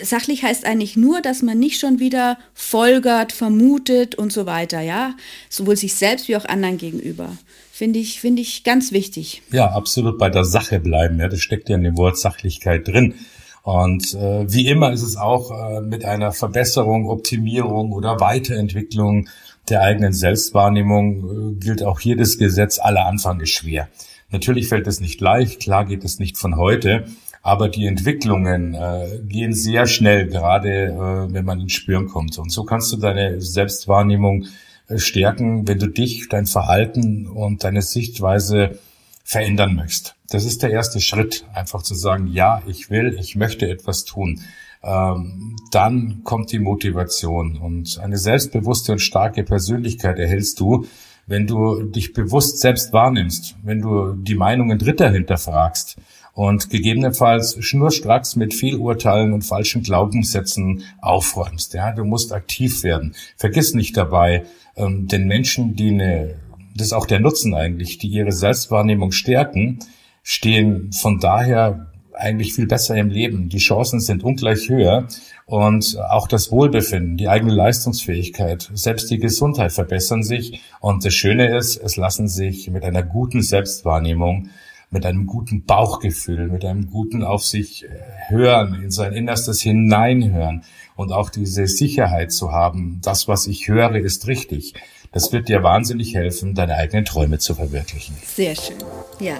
sachlich 0.00 0.44
heißt 0.44 0.64
eigentlich 0.64 0.96
nur, 0.96 1.20
dass 1.20 1.42
man 1.42 1.58
nicht 1.58 1.80
schon 1.80 1.98
wieder 1.98 2.38
folgert, 2.54 3.32
vermutet 3.32 4.14
und 4.14 4.32
so 4.32 4.46
weiter, 4.46 4.80
ja. 4.80 5.16
Sowohl 5.48 5.76
sich 5.76 5.94
selbst 5.94 6.28
wie 6.28 6.36
auch 6.36 6.44
anderen 6.44 6.78
gegenüber. 6.78 7.36
Finde 7.72 7.98
ich, 7.98 8.20
finde 8.20 8.42
ich 8.42 8.62
ganz 8.62 8.92
wichtig. 8.92 9.42
Ja, 9.50 9.72
absolut 9.72 10.16
bei 10.16 10.30
der 10.30 10.44
Sache 10.44 10.78
bleiben. 10.78 11.18
Ja, 11.18 11.28
das 11.28 11.40
steckt 11.40 11.68
ja 11.68 11.76
in 11.76 11.82
dem 11.82 11.96
Wort 11.96 12.16
Sachlichkeit 12.16 12.86
drin. 12.86 13.14
Und 13.62 14.14
äh, 14.14 14.50
wie 14.50 14.68
immer 14.68 14.92
ist 14.92 15.02
es 15.02 15.16
auch 15.16 15.50
äh, 15.50 15.80
mit 15.80 16.04
einer 16.04 16.32
Verbesserung, 16.32 17.08
Optimierung 17.08 17.92
oder 17.92 18.18
Weiterentwicklung 18.20 19.28
der 19.68 19.82
eigenen 19.82 20.12
Selbstwahrnehmung 20.12 21.52
äh, 21.52 21.54
gilt 21.60 21.82
auch 21.82 22.00
hier 22.00 22.16
das 22.16 22.38
Gesetz, 22.38 22.78
aller 22.78 23.06
Anfang 23.06 23.40
ist 23.40 23.50
schwer. 23.50 23.88
Natürlich 24.30 24.68
fällt 24.68 24.86
es 24.86 25.00
nicht 25.00 25.20
leicht, 25.20 25.60
klar 25.60 25.84
geht 25.84 26.04
es 26.04 26.18
nicht 26.18 26.38
von 26.38 26.56
heute, 26.56 27.04
aber 27.42 27.68
die 27.68 27.86
Entwicklungen 27.86 28.74
äh, 28.74 29.20
gehen 29.24 29.54
sehr 29.54 29.86
schnell, 29.86 30.28
gerade 30.28 30.86
äh, 30.86 31.32
wenn 31.32 31.44
man 31.44 31.60
ins 31.60 31.72
Spüren 31.72 32.08
kommt. 32.08 32.38
Und 32.38 32.50
so 32.50 32.64
kannst 32.64 32.92
du 32.92 32.96
deine 32.96 33.40
Selbstwahrnehmung 33.40 34.46
äh, 34.88 34.98
stärken, 34.98 35.66
wenn 35.66 35.78
du 35.78 35.88
dich, 35.88 36.28
dein 36.28 36.46
Verhalten 36.46 37.26
und 37.26 37.64
deine 37.64 37.82
Sichtweise 37.82 38.78
verändern 39.24 39.74
möchtest. 39.74 40.16
Das 40.30 40.44
ist 40.44 40.62
der 40.62 40.70
erste 40.70 41.00
Schritt, 41.00 41.44
einfach 41.54 41.82
zu 41.82 41.94
sagen, 41.94 42.28
ja, 42.28 42.62
ich 42.66 42.88
will, 42.88 43.16
ich 43.18 43.36
möchte 43.36 43.68
etwas 43.68 44.04
tun. 44.04 44.40
ähm, 44.82 45.56
dann 45.70 46.22
kommt 46.24 46.52
die 46.52 46.58
Motivation. 46.58 47.58
Und 47.58 47.98
eine 48.02 48.16
selbstbewusste 48.16 48.92
und 48.92 49.00
starke 49.00 49.44
Persönlichkeit 49.44 50.18
erhältst 50.18 50.60
du, 50.60 50.86
wenn 51.26 51.46
du 51.46 51.82
dich 51.82 52.12
bewusst 52.12 52.60
selbst 52.60 52.92
wahrnimmst, 52.92 53.56
wenn 53.62 53.80
du 53.80 54.14
die 54.14 54.34
Meinungen 54.34 54.78
Dritter 54.78 55.10
hinterfragst 55.10 55.96
und 56.32 56.70
gegebenenfalls 56.70 57.62
schnurstracks 57.62 58.36
mit 58.36 58.54
Fehlurteilen 58.54 59.32
und 59.32 59.42
falschen 59.42 59.82
Glaubenssätzen 59.82 60.84
aufräumst. 61.00 61.74
Ja, 61.74 61.92
du 61.92 62.04
musst 62.04 62.32
aktiv 62.32 62.82
werden. 62.82 63.14
Vergiss 63.36 63.74
nicht 63.74 63.96
dabei, 63.96 64.44
ähm, 64.76 65.08
den 65.08 65.26
Menschen, 65.26 65.76
die 65.76 65.90
eine, 65.90 66.36
das 66.74 66.88
ist 66.88 66.92
auch 66.92 67.06
der 67.06 67.20
Nutzen 67.20 67.54
eigentlich, 67.54 67.98
die 67.98 68.08
ihre 68.08 68.32
Selbstwahrnehmung 68.32 69.12
stärken, 69.12 69.80
stehen 70.22 70.92
von 70.92 71.18
daher 71.18 71.90
eigentlich 72.20 72.54
viel 72.54 72.66
besser 72.66 72.96
im 72.96 73.08
Leben. 73.08 73.48
Die 73.48 73.58
Chancen 73.58 74.00
sind 74.00 74.22
ungleich 74.22 74.68
höher 74.68 75.08
und 75.46 75.98
auch 76.10 76.28
das 76.28 76.52
Wohlbefinden, 76.52 77.16
die 77.16 77.28
eigene 77.28 77.52
Leistungsfähigkeit, 77.52 78.70
selbst 78.74 79.10
die 79.10 79.18
Gesundheit 79.18 79.72
verbessern 79.72 80.22
sich. 80.22 80.60
Und 80.80 81.04
das 81.04 81.14
Schöne 81.14 81.56
ist, 81.56 81.76
es 81.76 81.96
lassen 81.96 82.28
sich 82.28 82.70
mit 82.70 82.84
einer 82.84 83.02
guten 83.02 83.42
Selbstwahrnehmung, 83.42 84.50
mit 84.90 85.06
einem 85.06 85.26
guten 85.26 85.64
Bauchgefühl, 85.64 86.48
mit 86.48 86.64
einem 86.64 86.90
guten 86.90 87.22
auf 87.22 87.44
sich 87.44 87.86
hören, 88.28 88.82
in 88.82 88.90
sein 88.90 89.12
Innerstes 89.12 89.60
hineinhören 89.60 90.62
und 90.96 91.12
auch 91.12 91.30
diese 91.30 91.66
Sicherheit 91.66 92.32
zu 92.32 92.52
haben, 92.52 93.00
das, 93.02 93.28
was 93.28 93.46
ich 93.46 93.68
höre, 93.68 93.94
ist 93.94 94.26
richtig. 94.26 94.74
Das 95.12 95.32
wird 95.32 95.48
dir 95.48 95.62
wahnsinnig 95.62 96.14
helfen, 96.14 96.54
deine 96.54 96.74
eigenen 96.74 97.04
Träume 97.04 97.38
zu 97.38 97.54
verwirklichen. 97.54 98.16
Sehr 98.24 98.54
schön. 98.54 98.76
Ja, 99.18 99.36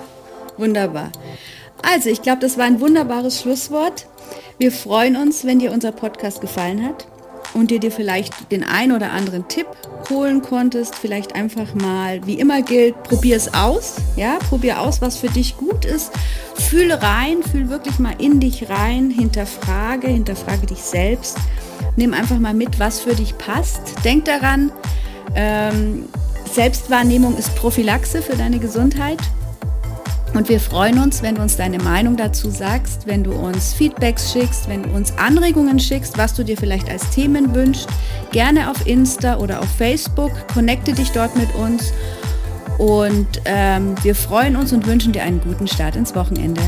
wunderbar. 0.60 1.10
Also, 1.82 2.10
ich 2.10 2.22
glaube, 2.22 2.40
das 2.40 2.58
war 2.58 2.66
ein 2.66 2.80
wunderbares 2.80 3.40
Schlusswort. 3.40 4.06
Wir 4.58 4.70
freuen 4.70 5.16
uns, 5.16 5.44
wenn 5.44 5.58
dir 5.58 5.72
unser 5.72 5.92
Podcast 5.92 6.40
gefallen 6.40 6.84
hat 6.84 7.06
und 7.54 7.70
dir 7.70 7.80
dir 7.80 7.90
vielleicht 7.90 8.52
den 8.52 8.62
ein 8.62 8.92
oder 8.92 9.10
anderen 9.12 9.48
Tipp 9.48 9.66
holen 10.08 10.42
konntest. 10.42 10.94
Vielleicht 10.94 11.34
einfach 11.34 11.74
mal, 11.74 12.24
wie 12.26 12.34
immer 12.34 12.62
gilt, 12.62 13.02
probier 13.02 13.36
es 13.36 13.54
aus. 13.54 13.96
Ja, 14.16 14.38
probier 14.48 14.80
aus, 14.80 15.00
was 15.00 15.16
für 15.16 15.28
dich 15.28 15.56
gut 15.56 15.84
ist. 15.84 16.12
Fühle 16.54 17.02
rein, 17.02 17.42
fühl 17.42 17.68
wirklich 17.70 17.98
mal 17.98 18.14
in 18.18 18.40
dich 18.40 18.68
rein, 18.68 19.10
hinterfrage, 19.10 20.08
hinterfrage 20.08 20.66
dich 20.66 20.82
selbst. 20.82 21.38
Nimm 21.96 22.14
einfach 22.14 22.38
mal 22.38 22.54
mit, 22.54 22.78
was 22.78 23.00
für 23.00 23.14
dich 23.14 23.36
passt. 23.38 23.80
Denk 24.04 24.26
daran, 24.26 24.70
ähm, 25.34 26.04
Selbstwahrnehmung 26.52 27.36
ist 27.36 27.54
Prophylaxe 27.56 28.22
für 28.22 28.36
deine 28.36 28.58
Gesundheit. 28.58 29.18
Und 30.34 30.48
wir 30.48 30.60
freuen 30.60 30.98
uns, 30.98 31.22
wenn 31.22 31.34
du 31.34 31.42
uns 31.42 31.56
deine 31.56 31.78
Meinung 31.78 32.16
dazu 32.16 32.50
sagst, 32.50 33.06
wenn 33.06 33.24
du 33.24 33.32
uns 33.32 33.72
Feedbacks 33.72 34.32
schickst, 34.32 34.68
wenn 34.68 34.84
du 34.84 34.90
uns 34.90 35.12
Anregungen 35.18 35.80
schickst, 35.80 36.16
was 36.18 36.34
du 36.34 36.44
dir 36.44 36.56
vielleicht 36.56 36.88
als 36.88 37.10
Themen 37.10 37.54
wünschst. 37.54 37.88
Gerne 38.30 38.70
auf 38.70 38.86
Insta 38.86 39.38
oder 39.38 39.60
auf 39.60 39.68
Facebook. 39.76 40.30
Connecte 40.54 40.92
dich 40.92 41.10
dort 41.10 41.36
mit 41.36 41.52
uns. 41.56 41.92
Und 42.78 43.26
ähm, 43.44 43.94
wir 44.02 44.14
freuen 44.14 44.56
uns 44.56 44.72
und 44.72 44.86
wünschen 44.86 45.12
dir 45.12 45.22
einen 45.22 45.40
guten 45.40 45.66
Start 45.66 45.96
ins 45.96 46.14
Wochenende. 46.14 46.62